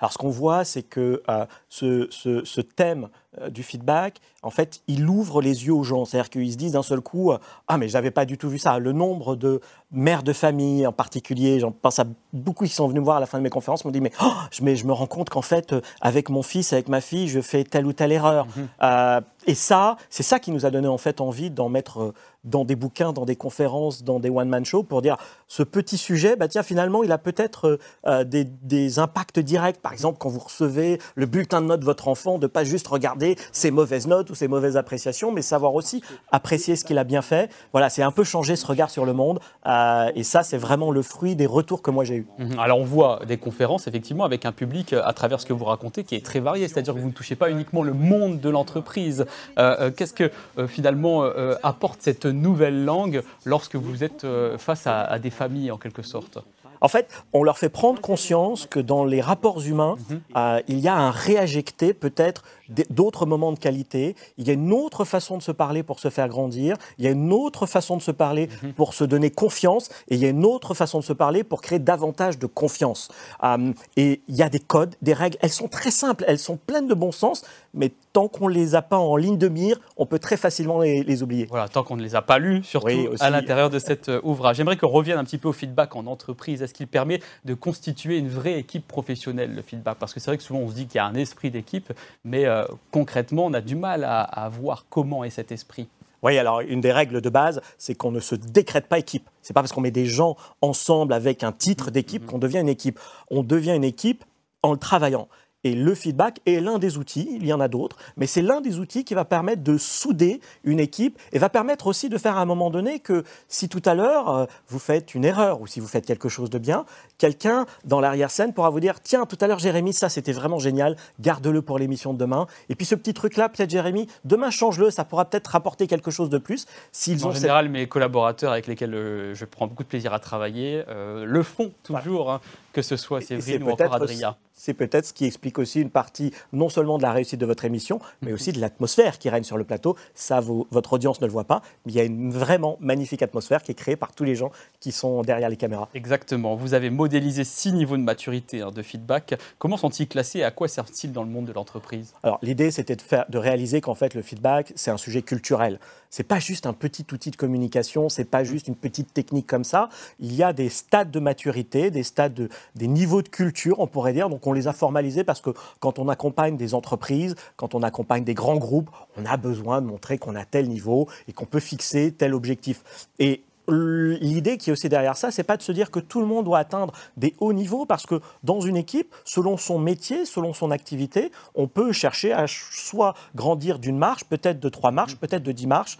Alors, 0.00 0.12
ce 0.12 0.18
qu'on 0.18 0.30
voit, 0.30 0.64
c'est 0.64 0.82
que 0.82 1.22
euh, 1.28 1.46
ce, 1.68 2.06
ce- 2.10 2.44
ce 2.44 2.60
thème 2.60 3.08
euh, 3.40 3.48
du 3.50 3.62
feedback, 3.62 4.20
en 4.42 4.50
fait, 4.50 4.80
il 4.86 5.08
ouvre 5.08 5.42
les 5.42 5.66
yeux 5.66 5.72
aux 5.74 5.82
gens. 5.82 6.04
C'est-à-dire 6.04 6.30
qu'ils 6.30 6.52
se 6.52 6.56
disent 6.56 6.72
d'un 6.72 6.82
seul 6.82 7.00
coup 7.00 7.32
euh, 7.32 7.38
Ah, 7.68 7.78
mais 7.78 7.88
j'avais 7.88 8.10
pas 8.10 8.24
du 8.24 8.38
tout 8.38 8.48
vu 8.48 8.58
ça. 8.58 8.78
Le 8.78 8.92
nombre 8.92 9.36
de 9.36 9.60
mères 9.90 10.22
de 10.22 10.32
famille 10.32 10.86
en 10.86 10.92
particulier, 10.92 11.58
j'en 11.60 11.72
pense 11.72 11.98
à 11.98 12.04
beaucoup 12.32 12.64
qui 12.64 12.70
sont 12.72 12.86
venus 12.88 13.00
me 13.00 13.04
voir 13.04 13.16
à 13.16 13.20
la 13.20 13.26
fin 13.26 13.38
de 13.38 13.42
mes 13.42 13.50
conférences, 13.50 13.84
m'ont 13.84 13.90
dit 13.90 14.00
Mais, 14.00 14.12
oh, 14.22 14.30
je, 14.50 14.62
mais 14.62 14.76
je 14.76 14.86
me 14.86 14.92
rends 14.92 15.06
compte 15.06 15.30
qu'en 15.30 15.42
fait, 15.42 15.74
avec 16.00 16.28
mon 16.30 16.42
fils, 16.42 16.72
avec 16.72 16.88
ma 16.88 17.00
fille, 17.00 17.28
je 17.28 17.40
fais 17.40 17.64
telle 17.64 17.86
ou 17.86 17.92
telle 17.92 18.12
erreur. 18.12 18.46
Euh, 18.82 19.20
et 19.46 19.54
ça, 19.54 19.96
c'est 20.10 20.22
ça 20.22 20.38
qui 20.38 20.50
nous 20.50 20.66
a 20.66 20.70
donné 20.70 20.88
en 20.88 20.98
fait 20.98 21.20
envie 21.20 21.50
d'en 21.50 21.68
mettre 21.68 22.12
dans 22.46 22.64
des 22.64 22.76
bouquins, 22.76 23.12
dans 23.12 23.24
des 23.26 23.36
conférences, 23.36 24.02
dans 24.02 24.18
des 24.20 24.30
one-man 24.30 24.64
shows 24.64 24.82
pour 24.84 25.02
dire 25.02 25.16
ce 25.48 25.62
petit 25.62 25.98
sujet, 25.98 26.36
bah 26.36 26.48
tiens, 26.48 26.62
finalement, 26.62 27.02
il 27.02 27.12
a 27.12 27.18
peut-être 27.18 27.66
euh, 27.68 27.78
euh, 28.06 28.24
des, 28.24 28.44
des 28.44 28.98
impacts 28.98 29.38
directs. 29.38 29.80
Par 29.82 29.92
exemple, 29.92 30.18
quand 30.18 30.28
vous 30.30 30.38
recevez 30.40 30.98
le 31.14 31.26
bulletin 31.26 31.60
de 31.60 31.66
notes 31.66 31.80
de 31.80 31.84
votre 31.84 32.08
enfant, 32.08 32.38
de 32.38 32.46
pas 32.46 32.64
juste 32.64 32.86
regarder 32.88 33.36
ses 33.52 33.70
mauvaises 33.70 34.06
notes 34.06 34.30
ou 34.30 34.34
ses 34.34 34.48
mauvaises 34.48 34.76
appréciations, 34.76 35.32
mais 35.32 35.42
savoir 35.42 35.74
aussi 35.74 36.02
apprécier 36.32 36.76
ce 36.76 36.84
qu'il 36.84 36.98
a 36.98 37.04
bien 37.04 37.22
fait. 37.22 37.50
Voilà, 37.72 37.90
c'est 37.90 38.02
un 38.02 38.10
peu 38.12 38.24
changer 38.24 38.56
ce 38.56 38.66
regard 38.66 38.90
sur 38.90 39.04
le 39.04 39.12
monde. 39.12 39.40
euh, 39.66 40.10
et 40.14 40.22
ça, 40.22 40.42
c'est 40.42 40.58
vraiment 40.58 40.90
le 40.90 41.02
fruit 41.02 41.36
des 41.36 41.46
retours 41.46 41.82
que 41.82 41.90
moi 41.90 42.04
j'ai 42.04 42.16
eus. 42.16 42.26
Mhm. 42.38 42.58
Alors 42.58 42.78
on 42.78 42.84
voit 42.84 43.20
des 43.26 43.36
conférences 43.36 43.86
effectivement 43.88 44.24
avec 44.24 44.44
un 44.46 44.52
public 44.52 44.92
à 44.92 45.12
travers 45.12 45.40
ce 45.40 45.46
que 45.46 45.52
vous 45.52 45.64
racontez 45.64 46.04
qui 46.04 46.14
est 46.14 46.24
très 46.24 46.40
varié, 46.40 46.68
c'est-à-dire 46.68 46.94
que 46.94 47.00
vous 47.00 47.08
ne 47.08 47.12
touchez 47.12 47.36
pas 47.36 47.50
uniquement 47.50 47.82
le 47.82 47.92
monde 47.92 48.40
de 48.40 48.48
l'entreprise. 48.48 49.26
Euh, 49.58 49.76
euh, 49.80 49.90
Qu'est-ce 49.90 50.14
que 50.14 50.30
euh, 50.58 50.66
finalement 50.66 51.24
euh, 51.24 51.54
apporte 51.62 52.00
cette 52.02 52.26
nouvelle 52.40 52.84
langue 52.84 53.22
lorsque 53.44 53.76
vous 53.76 54.04
êtes 54.04 54.24
euh, 54.24 54.58
face 54.58 54.86
à, 54.86 55.02
à 55.02 55.18
des 55.18 55.30
familles 55.30 55.70
en 55.70 55.78
quelque 55.78 56.02
sorte 56.02 56.38
En 56.80 56.88
fait, 56.88 57.08
on 57.32 57.42
leur 57.42 57.58
fait 57.58 57.68
prendre 57.68 58.00
conscience 58.00 58.66
que 58.66 58.80
dans 58.80 59.04
les 59.04 59.20
rapports 59.20 59.62
humains, 59.62 59.96
euh, 60.36 60.60
il 60.68 60.78
y 60.78 60.88
a 60.88 60.94
un 60.96 61.10
réinjecté 61.10 61.94
peut-être 61.94 62.42
d'autres 62.90 63.26
moments 63.26 63.52
de 63.52 63.58
qualité. 63.58 64.16
Il 64.38 64.46
y 64.46 64.50
a 64.50 64.54
une 64.54 64.72
autre 64.72 65.04
façon 65.04 65.38
de 65.38 65.42
se 65.42 65.52
parler 65.52 65.82
pour 65.82 66.00
se 66.00 66.10
faire 66.10 66.28
grandir. 66.28 66.76
Il 66.98 67.04
y 67.04 67.08
a 67.08 67.10
une 67.10 67.32
autre 67.32 67.66
façon 67.66 67.96
de 67.96 68.02
se 68.02 68.10
parler 68.10 68.48
pour 68.76 68.94
se 68.94 69.04
donner 69.04 69.30
confiance. 69.30 69.88
Et 70.08 70.16
il 70.16 70.20
y 70.20 70.26
a 70.26 70.30
une 70.30 70.44
autre 70.44 70.74
façon 70.74 70.98
de 70.98 71.04
se 71.04 71.12
parler 71.12 71.44
pour 71.44 71.62
créer 71.62 71.78
davantage 71.78 72.38
de 72.38 72.46
confiance. 72.46 73.08
Euh, 73.44 73.72
et 73.96 74.22
il 74.28 74.36
y 74.36 74.42
a 74.42 74.48
des 74.48 74.58
codes, 74.58 74.94
des 75.02 75.12
règles. 75.12 75.36
Elles 75.40 75.50
sont 75.50 75.68
très 75.68 75.90
simples, 75.90 76.24
elles 76.26 76.38
sont 76.38 76.56
pleines 76.56 76.88
de 76.88 76.94
bon 76.94 77.12
sens, 77.12 77.44
mais 77.74 77.92
tant 78.12 78.28
qu'on 78.28 78.48
les 78.48 78.74
a 78.74 78.82
pas 78.82 78.98
en 78.98 79.16
ligne 79.16 79.38
de 79.38 79.48
mire, 79.48 79.78
on 79.96 80.06
peut 80.06 80.18
très 80.18 80.36
facilement 80.36 80.80
les, 80.80 81.02
les 81.02 81.22
oublier. 81.22 81.46
Voilà, 81.50 81.68
tant 81.68 81.84
qu'on 81.84 81.96
ne 81.96 82.02
les 82.02 82.14
a 82.14 82.22
pas 82.22 82.38
lus, 82.38 82.64
surtout 82.64 82.86
Oui, 82.86 83.08
à 83.20 83.30
l'intérieur 83.30 83.70
de 83.70 83.78
cet 83.78 84.08
euh, 84.08 84.20
ouvrage. 84.22 84.56
J'aimerais 84.56 84.76
qu'on 84.76 84.88
revienne 84.88 85.18
un 85.18 85.24
petit 85.24 85.38
peu 85.38 85.48
au 85.48 85.52
feedback 85.52 85.96
en 85.96 86.06
entreprise. 86.06 86.62
Est-ce 86.62 86.72
qu'il 86.72 86.86
permet 86.86 87.20
de 87.44 87.54
constituer 87.54 88.18
une 88.18 88.28
vraie 88.28 88.58
équipe 88.58 88.88
professionnelle, 88.88 89.54
le 89.54 89.62
feedback? 89.62 89.98
Parce 89.98 90.14
que 90.14 90.20
c'est 90.20 90.30
vrai 90.30 90.38
que 90.38 90.42
souvent 90.42 90.60
on 90.60 90.70
se 90.70 90.74
dit 90.74 90.86
qu'il 90.86 90.96
y 90.96 91.00
a 91.00 91.06
un 91.06 91.14
esprit 91.14 91.50
d'équipe, 91.50 91.92
mais 92.24 92.46
euh, 92.46 92.55
concrètement, 92.90 93.46
on 93.46 93.54
a 93.54 93.60
du 93.60 93.76
mal 93.76 94.04
à, 94.04 94.22
à 94.22 94.48
voir 94.48 94.86
comment 94.88 95.24
est 95.24 95.30
cet 95.30 95.52
esprit. 95.52 95.88
Oui, 96.22 96.38
alors 96.38 96.60
une 96.60 96.80
des 96.80 96.92
règles 96.92 97.20
de 97.20 97.28
base, 97.28 97.60
c'est 97.78 97.94
qu'on 97.94 98.10
ne 98.10 98.20
se 98.20 98.34
décrète 98.34 98.88
pas 98.88 98.98
équipe. 98.98 99.28
C'est 99.42 99.52
pas 99.52 99.60
parce 99.60 99.72
qu'on 99.72 99.80
met 99.80 99.90
des 99.90 100.06
gens 100.06 100.36
ensemble 100.60 101.12
avec 101.12 101.44
un 101.44 101.52
titre 101.52 101.90
d'équipe 101.90 102.26
qu'on 102.26 102.38
devient 102.38 102.58
une 102.58 102.68
équipe. 102.68 102.98
On 103.30 103.42
devient 103.42 103.74
une 103.76 103.84
équipe 103.84 104.24
en 104.62 104.72
le 104.72 104.78
travaillant. 104.78 105.28
Et 105.66 105.74
le 105.74 105.96
feedback 105.96 106.38
est 106.46 106.60
l'un 106.60 106.78
des 106.78 106.96
outils, 106.96 107.28
il 107.40 107.44
y 107.44 107.52
en 107.52 107.58
a 107.58 107.66
d'autres, 107.66 107.96
mais 108.16 108.28
c'est 108.28 108.40
l'un 108.40 108.60
des 108.60 108.78
outils 108.78 109.02
qui 109.04 109.14
va 109.14 109.24
permettre 109.24 109.64
de 109.64 109.76
souder 109.78 110.40
une 110.62 110.78
équipe 110.78 111.18
et 111.32 111.40
va 111.40 111.48
permettre 111.48 111.88
aussi 111.88 112.08
de 112.08 112.16
faire 112.18 112.36
à 112.36 112.40
un 112.40 112.44
moment 112.44 112.70
donné 112.70 113.00
que 113.00 113.24
si 113.48 113.68
tout 113.68 113.82
à 113.84 113.94
l'heure 113.96 114.28
euh, 114.30 114.44
vous 114.68 114.78
faites 114.78 115.16
une 115.16 115.24
erreur 115.24 115.60
ou 115.60 115.66
si 115.66 115.80
vous 115.80 115.88
faites 115.88 116.06
quelque 116.06 116.28
chose 116.28 116.50
de 116.50 116.58
bien, 116.58 116.84
quelqu'un 117.18 117.66
dans 117.84 117.98
l'arrière-scène 117.98 118.52
pourra 118.52 118.70
vous 118.70 118.78
dire 118.78 119.00
Tiens, 119.00 119.26
tout 119.26 119.36
à 119.40 119.48
l'heure 119.48 119.58
Jérémy, 119.58 119.92
ça 119.92 120.08
c'était 120.08 120.30
vraiment 120.30 120.60
génial, 120.60 120.96
garde-le 121.18 121.62
pour 121.62 121.80
l'émission 121.80 122.12
de 122.12 122.18
demain. 122.18 122.46
Et 122.68 122.76
puis 122.76 122.86
ce 122.86 122.94
petit 122.94 123.12
truc-là, 123.12 123.48
peut-être 123.48 123.70
Jérémy, 123.70 124.06
demain 124.24 124.50
change-le, 124.50 124.90
ça 124.92 125.04
pourra 125.04 125.24
peut-être 125.24 125.48
rapporter 125.48 125.88
quelque 125.88 126.12
chose 126.12 126.30
de 126.30 126.38
plus. 126.38 126.66
S'ils 126.92 127.24
En 127.24 127.30
ont 127.30 127.32
cette- 127.32 127.40
général, 127.42 127.68
mes 127.70 127.88
collaborateurs 127.88 128.52
avec 128.52 128.68
lesquels 128.68 128.94
euh, 128.94 129.34
je 129.34 129.44
prends 129.44 129.66
beaucoup 129.66 129.82
de 129.82 129.88
plaisir 129.88 130.14
à 130.14 130.20
travailler 130.20 130.84
euh, 130.88 131.24
le 131.24 131.42
font 131.42 131.72
toujours. 131.82 132.30
hein. 132.30 132.40
Que 132.76 132.82
ce 132.82 132.98
soit 132.98 133.22
Séverine 133.22 133.62
ou 133.62 133.70
encore 133.70 133.94
Adrien. 133.94 134.36
C'est 134.52 134.74
peut-être 134.74 135.06
ce 135.06 135.12
qui 135.14 135.24
explique 135.24 135.58
aussi 135.58 135.80
une 135.80 135.88
partie 135.90 136.30
non 136.52 136.68
seulement 136.68 136.98
de 136.98 137.02
la 137.02 137.12
réussite 137.12 137.40
de 137.40 137.46
votre 137.46 137.64
émission, 137.64 138.00
mais 138.22 138.32
aussi 138.32 138.52
de 138.52 138.60
l'atmosphère 138.60 139.18
qui 139.18 139.28
règne 139.30 139.44
sur 139.44 139.56
le 139.56 139.64
plateau. 139.64 139.96
Ça, 140.14 140.40
vous- 140.40 140.66
votre 140.70 140.94
audience 140.94 141.20
ne 141.22 141.26
le 141.26 141.32
voit 141.32 141.44
pas, 141.44 141.62
mais 141.84 141.92
il 141.92 141.94
y 141.96 142.00
a 142.00 142.04
une 142.04 142.30
vraiment 142.30 142.76
magnifique 142.80 143.22
atmosphère 143.22 143.62
qui 143.62 143.72
est 143.72 143.74
créée 143.74 143.96
par 143.96 144.12
tous 144.12 144.24
les 144.24 144.34
gens 144.34 144.50
qui 144.80 144.92
sont 144.92 145.22
derrière 145.22 145.48
les 145.48 145.56
caméras. 145.56 145.88
Exactement. 145.94 146.54
Vous 146.56 146.74
avez 146.74 146.90
modélisé 146.90 147.44
six 147.44 147.72
niveaux 147.72 147.96
de 147.96 148.02
maturité 148.02 148.60
hein, 148.60 148.70
de 148.70 148.82
feedback. 148.82 149.38
Comment 149.58 149.76
sont-ils 149.78 150.08
classés 150.08 150.40
et 150.40 150.44
à 150.44 150.50
quoi 150.50 150.68
servent-ils 150.68 151.12
dans 151.12 151.22
le 151.22 151.30
monde 151.30 151.46
de 151.46 151.52
l'entreprise? 151.52 152.12
Alors 152.22 152.38
l'idée, 152.42 152.70
c'était 152.70 152.96
de, 152.96 153.02
faire, 153.02 153.24
de 153.28 153.38
réaliser 153.38 153.80
qu'en 153.80 153.94
fait 153.94 154.14
le 154.14 154.22
feedback, 154.22 154.72
c'est 154.74 154.90
un 154.90 154.98
sujet 154.98 155.22
culturel. 155.22 155.78
C'est 156.08 156.22
pas 156.24 156.38
juste 156.38 156.66
un 156.66 156.72
petit 156.72 157.04
outil 157.12 157.30
de 157.30 157.36
communication, 157.36 158.08
c'est 158.08 158.24
pas 158.24 158.42
juste 158.42 158.68
une 158.68 158.76
petite 158.76 159.12
technique 159.12 159.46
comme 159.46 159.64
ça. 159.64 159.90
Il 160.18 160.34
y 160.34 160.42
a 160.42 160.52
des 160.54 160.70
stades 160.70 161.10
de 161.10 161.20
maturité, 161.20 161.90
des 161.90 162.04
stades, 162.04 162.32
de, 162.32 162.48
des 162.74 162.88
niveaux 162.88 163.22
de 163.22 163.28
culture, 163.28 163.80
on 163.80 163.86
pourrait 163.86 164.12
dire. 164.12 164.28
Donc 164.28 164.46
on 164.46 164.52
les 164.52 164.68
a 164.68 164.72
formalisés 164.72 165.24
parce 165.24 165.40
que 165.40 165.50
quand 165.80 165.98
on 165.98 166.08
accompagne 166.08 166.56
des 166.56 166.74
entreprises, 166.74 167.34
quand 167.56 167.74
on 167.74 167.82
accompagne 167.82 168.24
des 168.24 168.34
grands 168.34 168.56
groupes, 168.56 168.90
on 169.16 169.24
a 169.24 169.36
besoin 169.36 169.80
de 169.80 169.86
montrer 169.86 170.18
qu'on 170.18 170.34
a 170.34 170.44
tel 170.44 170.68
niveau 170.68 171.08
et 171.28 171.32
qu'on 171.32 171.46
peut 171.46 171.60
fixer 171.60 172.12
tel 172.12 172.34
objectif. 172.34 172.82
Et 173.18 173.42
L'idée 173.68 174.58
qui 174.58 174.70
est 174.70 174.72
aussi 174.72 174.88
derrière 174.88 175.16
ça, 175.16 175.30
c'est 175.30 175.42
pas 175.42 175.56
de 175.56 175.62
se 175.62 175.72
dire 175.72 175.90
que 175.90 175.98
tout 175.98 176.20
le 176.20 176.26
monde 176.26 176.44
doit 176.44 176.58
atteindre 176.58 176.92
des 177.16 177.34
hauts 177.40 177.52
niveaux, 177.52 177.84
parce 177.84 178.06
que 178.06 178.20
dans 178.44 178.60
une 178.60 178.76
équipe, 178.76 179.12
selon 179.24 179.56
son 179.56 179.78
métier, 179.78 180.24
selon 180.24 180.52
son 180.54 180.70
activité, 180.70 181.32
on 181.54 181.66
peut 181.66 181.92
chercher 181.92 182.32
à 182.32 182.46
soit 182.46 183.14
grandir 183.34 183.78
d'une 183.78 183.98
marche, 183.98 184.24
peut-être 184.24 184.60
de 184.60 184.68
trois 184.68 184.92
marches, 184.92 185.16
peut-être 185.16 185.42
de 185.42 185.52
dix 185.52 185.66
marches. 185.66 185.98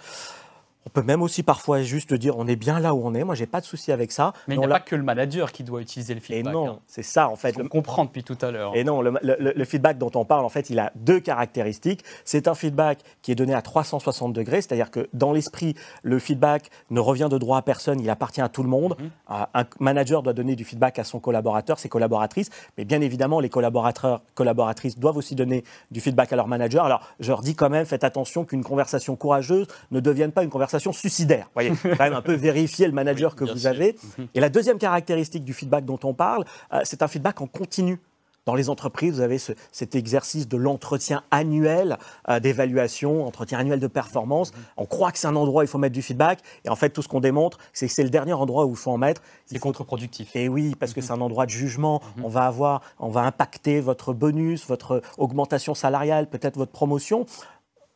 On 0.87 0.90
peut 0.90 1.02
même 1.02 1.21
aussi 1.21 1.43
parfois 1.43 1.83
juste 1.83 2.14
dire 2.14 2.38
on 2.38 2.47
est 2.47 2.55
bien 2.57 2.78
là 2.78 2.95
où 2.95 3.00
on 3.05 3.12
est. 3.14 3.25
Moi, 3.25 3.35
j'ai 3.35 3.47
pas 3.47 3.61
de 3.61 3.66
souci 3.66 3.90
avec 3.90 4.12
ça. 4.12 4.33
Mais 4.47 4.55
il 4.55 4.59
n'y 4.59 4.64
a 4.64 4.69
pas 4.69 4.78
que 4.81 4.95
le 4.95 5.02
manager 5.02 5.50
qui 5.50 5.64
doit 5.64 5.81
utiliser 5.81 6.14
le 6.14 6.19
Et 6.19 6.23
feedback. 6.23 6.52
non, 6.55 6.69
hein. 6.69 6.78
c'est 6.87 7.02
ça 7.02 7.28
en 7.28 7.35
fait. 7.37 7.57
On 7.59 7.62
Le- 7.64 7.69
comprend 7.69 8.05
depuis 8.05 8.23
tout 8.23 8.38
à 8.40 8.52
l'heure. 8.52 8.71
et 8.76 8.85
non, 8.85 9.02
le, 9.02 9.12
le- 9.21 9.52
le 9.55 9.64
feedback 9.64 9.99
dont 9.99 10.12
on 10.14 10.25
parle, 10.25 10.45
en 10.45 10.49
fait, 10.49 10.71
il 10.71 10.78
a 10.78 10.93
deux 10.95 11.19
caractéristiques. 11.19 12.05
C'est 12.25 12.47
un 12.47 12.55
feedback 12.55 13.00
qui 13.23 13.33
est 13.33 13.35
donné 13.35 13.52
à 13.52 13.62
360 13.62 14.33
degrés, 14.33 14.62
c'est-à-dire 14.62 14.93
que 14.93 15.09
dans 15.12 15.33
l'esprit, 15.33 15.75
le 16.05 16.21
feedback 16.21 16.71
ne 16.90 17.00
revient 17.00 17.28
de 17.28 17.37
droit 17.38 17.59
à 17.59 17.62
personne, 17.62 17.99
il 18.00 18.09
appartient 18.09 18.40
à 18.40 18.49
tout 18.49 18.62
le 18.62 18.69
monde. 18.69 18.97
Euh, 19.31 19.35
Un 19.55 19.64
manager 19.81 20.23
doit 20.23 20.35
donner 20.35 20.55
du 20.55 20.64
feedback 20.64 21.00
à 21.00 21.05
son 21.05 21.19
collaborateur, 21.19 21.81
ses 21.81 21.88
collaboratrices, 21.88 22.50
mais 22.78 22.85
bien 22.85 23.00
évidemment, 23.00 23.40
les 23.40 23.49
collaborateurs, 23.49 24.23
collaboratrices 24.35 24.99
doivent 24.99 25.16
aussi 25.16 25.35
donner 25.35 25.64
du 25.90 26.00
feedback 26.00 26.33
à 26.33 26.37
leur 26.37 26.47
manager. 26.47 26.85
Alors, 26.85 27.00
je 27.19 27.28
leur 27.31 27.43
dis 27.43 27.57
quand 27.57 27.71
même, 27.71 27.87
faites 27.87 28.05
attention 28.05 28.45
qu'une 28.45 28.62
conversation 28.62 29.16
courageuse 29.16 29.66
ne 29.90 29.99
devienne 29.99 30.31
pas 30.31 30.45
une 30.45 30.50
conversation 30.50 30.75
suicidaire. 30.92 31.45
Vous 31.47 31.52
voyez, 31.54 31.71
quand 31.83 31.99
même 32.04 32.12
un 32.14 32.23
peu 32.23 32.35
vérifier 32.35 32.87
le 32.87 32.92
manager 32.92 33.33
Oui, 33.33 33.47
que 33.47 33.52
vous 33.52 33.59
sûr. 33.61 33.71
avez. 33.71 33.97
Et 34.35 34.40
la 34.40 34.49
deuxième 34.49 34.78
caractéristique 34.78 35.45
du 35.45 35.52
feedback 35.54 35.85
dont 35.85 36.00
on 36.04 36.14
parle, 36.14 36.45
euh, 36.73 36.80
c'est 36.85 37.02
un 37.02 37.09
feedback 37.09 37.40
en 37.40 37.47
continu. 37.47 38.00
Dans 38.45 38.54
les 38.54 38.71
entreprises, 38.71 39.14
vous 39.14 39.21
avez 39.23 39.38
ce- 39.38 39.50
cet 39.73 39.97
exercice 39.97 40.47
de 40.47 40.56
l'entretien 40.56 41.25
annuel 41.33 41.99
euh, 42.28 42.38
d'évaluation, 42.38 43.26
entretien 43.26 43.59
annuel 43.59 43.80
de 43.80 43.88
performance. 43.88 44.52
On 44.76 44.87
croit 44.87 45.11
que 45.11 45.18
c'est 45.18 45.26
un 45.26 45.35
endroit 45.35 45.62
où 45.62 45.64
il 45.64 45.68
faut 45.68 45.78
mettre 45.78 45.95
du 45.95 46.00
feedback. 46.02 46.38
Et 46.64 46.68
en 46.68 46.76
fait, 46.76 46.90
tout 46.90 47.02
ce 47.02 47.09
qu'on 47.09 47.18
démontre, 47.18 47.59
c'est 47.73 47.88
que 47.88 47.92
c'est 47.92 48.04
le 48.04 48.09
dernier 48.11 48.35
endroit 48.35 48.64
où 48.66 48.71
il 48.71 48.76
faut 48.76 48.92
en 48.92 48.99
mettre. 48.99 49.21
C'est 49.47 49.59
contre-productif. 49.59 50.37
Et 50.37 50.49
oui, 50.49 50.76
parce 50.78 50.92
que 50.92 51.00
c'est 51.00 51.11
un 51.12 51.21
endroit 51.21 51.47
de 51.47 51.50
jugement. 51.50 52.00
On 52.23 52.28
va 52.28 52.42
avoir, 52.47 52.83
on 53.00 53.09
va 53.09 53.23
impacter 53.23 53.80
votre 53.80 54.12
bonus, 54.12 54.64
votre 54.68 55.02
augmentation 55.18 55.75
salariale, 55.75 56.28
peut-être 56.28 56.56
votre 56.56 56.71
promotion. 56.71 57.26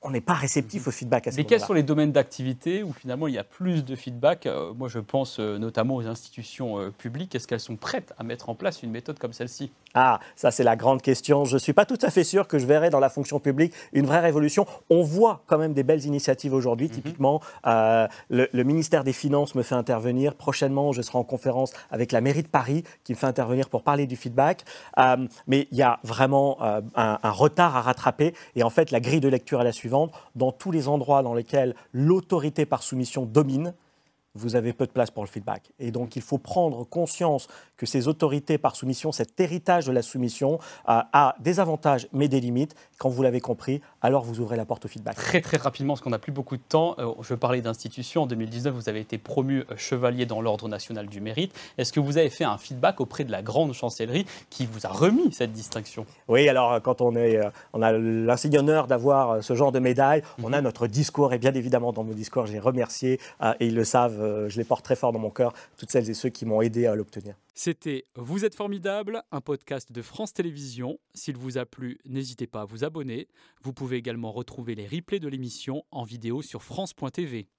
On 0.02 0.10
n'est 0.10 0.22
pas 0.22 0.32
réceptif 0.34 0.88
au 0.88 0.90
feedback 0.90 1.26
à 1.26 1.30
ce 1.30 1.36
Mais 1.36 1.44
quels 1.44 1.60
sont 1.60 1.74
les 1.74 1.82
domaines 1.82 2.12
d'activité 2.12 2.82
où 2.82 2.92
finalement 2.92 3.26
il 3.28 3.34
y 3.34 3.38
a 3.38 3.44
plus 3.44 3.84
de 3.84 3.94
feedback 3.94 4.46
Euh, 4.46 4.72
Moi 4.72 4.88
je 4.88 4.98
pense 4.98 5.38
euh, 5.38 5.58
notamment 5.58 5.96
aux 5.96 6.06
institutions 6.06 6.78
euh, 6.78 6.90
publiques. 6.90 7.34
Est-ce 7.34 7.46
qu'elles 7.46 7.60
sont 7.60 7.76
prêtes 7.76 8.14
à 8.18 8.24
mettre 8.24 8.48
en 8.48 8.54
place 8.54 8.82
une 8.82 8.90
méthode 8.90 9.18
comme 9.18 9.34
celle-ci? 9.34 9.70
Ah, 9.94 10.20
ça 10.36 10.50
c'est 10.50 10.62
la 10.62 10.76
grande 10.76 11.02
question. 11.02 11.44
Je 11.44 11.54
ne 11.54 11.58
suis 11.58 11.72
pas 11.72 11.84
tout 11.84 11.98
à 12.02 12.10
fait 12.10 12.22
sûr 12.22 12.46
que 12.46 12.58
je 12.58 12.66
verrai 12.66 12.90
dans 12.90 13.00
la 13.00 13.08
fonction 13.08 13.40
publique 13.40 13.74
une 13.92 14.06
vraie 14.06 14.20
révolution. 14.20 14.64
On 14.88 15.02
voit 15.02 15.42
quand 15.46 15.58
même 15.58 15.72
des 15.72 15.82
belles 15.82 16.06
initiatives 16.06 16.54
aujourd'hui. 16.54 16.88
Typiquement, 16.88 17.40
euh, 17.66 18.06
le, 18.28 18.48
le 18.52 18.64
ministère 18.64 19.02
des 19.02 19.12
Finances 19.12 19.54
me 19.56 19.62
fait 19.62 19.74
intervenir. 19.74 20.34
Prochainement, 20.36 20.92
je 20.92 21.02
serai 21.02 21.18
en 21.18 21.24
conférence 21.24 21.72
avec 21.90 22.12
la 22.12 22.20
mairie 22.20 22.42
de 22.42 22.48
Paris 22.48 22.84
qui 23.02 23.12
me 23.12 23.18
fait 23.18 23.26
intervenir 23.26 23.68
pour 23.68 23.82
parler 23.82 24.06
du 24.06 24.16
feedback. 24.16 24.64
Euh, 24.98 25.26
mais 25.48 25.66
il 25.72 25.78
y 25.78 25.82
a 25.82 25.98
vraiment 26.04 26.58
euh, 26.62 26.80
un, 26.94 27.18
un 27.20 27.30
retard 27.30 27.76
à 27.76 27.80
rattraper. 27.82 28.34
Et 28.54 28.62
en 28.62 28.70
fait, 28.70 28.92
la 28.92 29.00
grille 29.00 29.20
de 29.20 29.28
lecture 29.28 29.60
est 29.60 29.64
la 29.64 29.72
suivante. 29.72 30.12
Dans 30.36 30.52
tous 30.52 30.70
les 30.70 30.86
endroits 30.86 31.22
dans 31.22 31.34
lesquels 31.34 31.74
l'autorité 31.92 32.64
par 32.64 32.84
soumission 32.84 33.24
domine, 33.26 33.74
vous 34.34 34.56
avez 34.56 34.72
peu 34.72 34.86
de 34.86 34.92
place 34.92 35.10
pour 35.10 35.24
le 35.24 35.28
feedback. 35.28 35.70
Et 35.78 35.90
donc, 35.90 36.16
il 36.16 36.22
faut 36.22 36.38
prendre 36.38 36.84
conscience 36.84 37.48
que 37.76 37.86
ces 37.86 38.08
autorités 38.08 38.58
par 38.58 38.76
soumission, 38.76 39.12
cet 39.12 39.38
héritage 39.40 39.86
de 39.86 39.92
la 39.92 40.02
soumission, 40.02 40.58
euh, 40.88 41.00
a 41.12 41.34
des 41.40 41.60
avantages 41.60 42.08
mais 42.12 42.28
des 42.28 42.40
limites. 42.40 42.74
Quand 42.98 43.08
vous 43.08 43.22
l'avez 43.22 43.40
compris, 43.40 43.80
alors 44.02 44.24
vous 44.24 44.40
ouvrez 44.40 44.56
la 44.56 44.64
porte 44.64 44.84
au 44.84 44.88
feedback. 44.88 45.16
Très 45.16 45.40
très 45.40 45.56
rapidement, 45.56 45.94
parce 45.94 46.02
qu'on 46.02 46.10
n'a 46.10 46.18
plus 46.18 46.32
beaucoup 46.32 46.56
de 46.56 46.62
temps, 46.62 46.94
euh, 46.98 47.12
je 47.22 47.34
parlais 47.34 47.60
d'institutions. 47.60 48.22
En 48.22 48.26
2019, 48.26 48.74
vous 48.74 48.88
avez 48.88 49.00
été 49.00 49.18
promu 49.18 49.60
euh, 49.60 49.76
chevalier 49.76 50.26
dans 50.26 50.40
l'Ordre 50.40 50.68
national 50.68 51.06
du 51.06 51.20
mérite. 51.20 51.54
Est-ce 51.78 51.92
que 51.92 52.00
vous 52.00 52.18
avez 52.18 52.30
fait 52.30 52.44
un 52.44 52.58
feedback 52.58 53.00
auprès 53.00 53.24
de 53.24 53.32
la 53.32 53.42
grande 53.42 53.72
chancellerie 53.72 54.26
qui 54.50 54.66
vous 54.66 54.86
a 54.86 54.90
remis 54.90 55.32
cette 55.32 55.52
distinction? 55.52 56.06
Oui, 56.28 56.48
alors 56.48 56.72
euh, 56.72 56.80
quand 56.80 57.00
on, 57.00 57.14
est, 57.16 57.36
euh, 57.36 57.50
on 57.72 57.82
a 57.82 57.92
l'insigne 57.92 58.58
honneur 58.58 58.86
d'avoir 58.86 59.42
ce 59.42 59.54
genre 59.54 59.72
de 59.72 59.78
médaille, 59.78 60.22
on 60.42 60.52
a 60.52 60.60
notre 60.60 60.86
discours. 60.86 61.32
Et 61.32 61.38
bien 61.38 61.52
évidemment, 61.54 61.92
dans 61.92 62.04
mon 62.04 62.12
discours, 62.12 62.46
j'ai 62.46 62.58
remercié, 62.58 63.20
et 63.60 63.66
ils 63.66 63.74
le 63.74 63.84
savent, 63.84 64.19
euh, 64.20 64.48
je 64.48 64.56
les 64.58 64.64
porte 64.64 64.84
très 64.84 64.96
fort 64.96 65.12
dans 65.12 65.18
mon 65.18 65.30
cœur, 65.30 65.52
toutes 65.76 65.90
celles 65.90 66.08
et 66.08 66.14
ceux 66.14 66.28
qui 66.28 66.46
m'ont 66.46 66.62
aidé 66.62 66.86
à 66.86 66.94
l'obtenir. 66.94 67.34
C'était 67.54 68.06
Vous 68.16 68.44
êtes 68.44 68.54
formidable, 68.54 69.22
un 69.32 69.40
podcast 69.40 69.92
de 69.92 70.02
France 70.02 70.32
Télévisions. 70.32 70.98
S'il 71.14 71.36
vous 71.36 71.58
a 71.58 71.66
plu, 71.66 71.98
n'hésitez 72.06 72.46
pas 72.46 72.62
à 72.62 72.64
vous 72.64 72.84
abonner. 72.84 73.28
Vous 73.62 73.72
pouvez 73.72 73.96
également 73.96 74.32
retrouver 74.32 74.74
les 74.74 74.86
replays 74.86 75.20
de 75.20 75.28
l'émission 75.28 75.84
en 75.90 76.04
vidéo 76.04 76.40
sur 76.40 76.62
France.tv. 76.62 77.50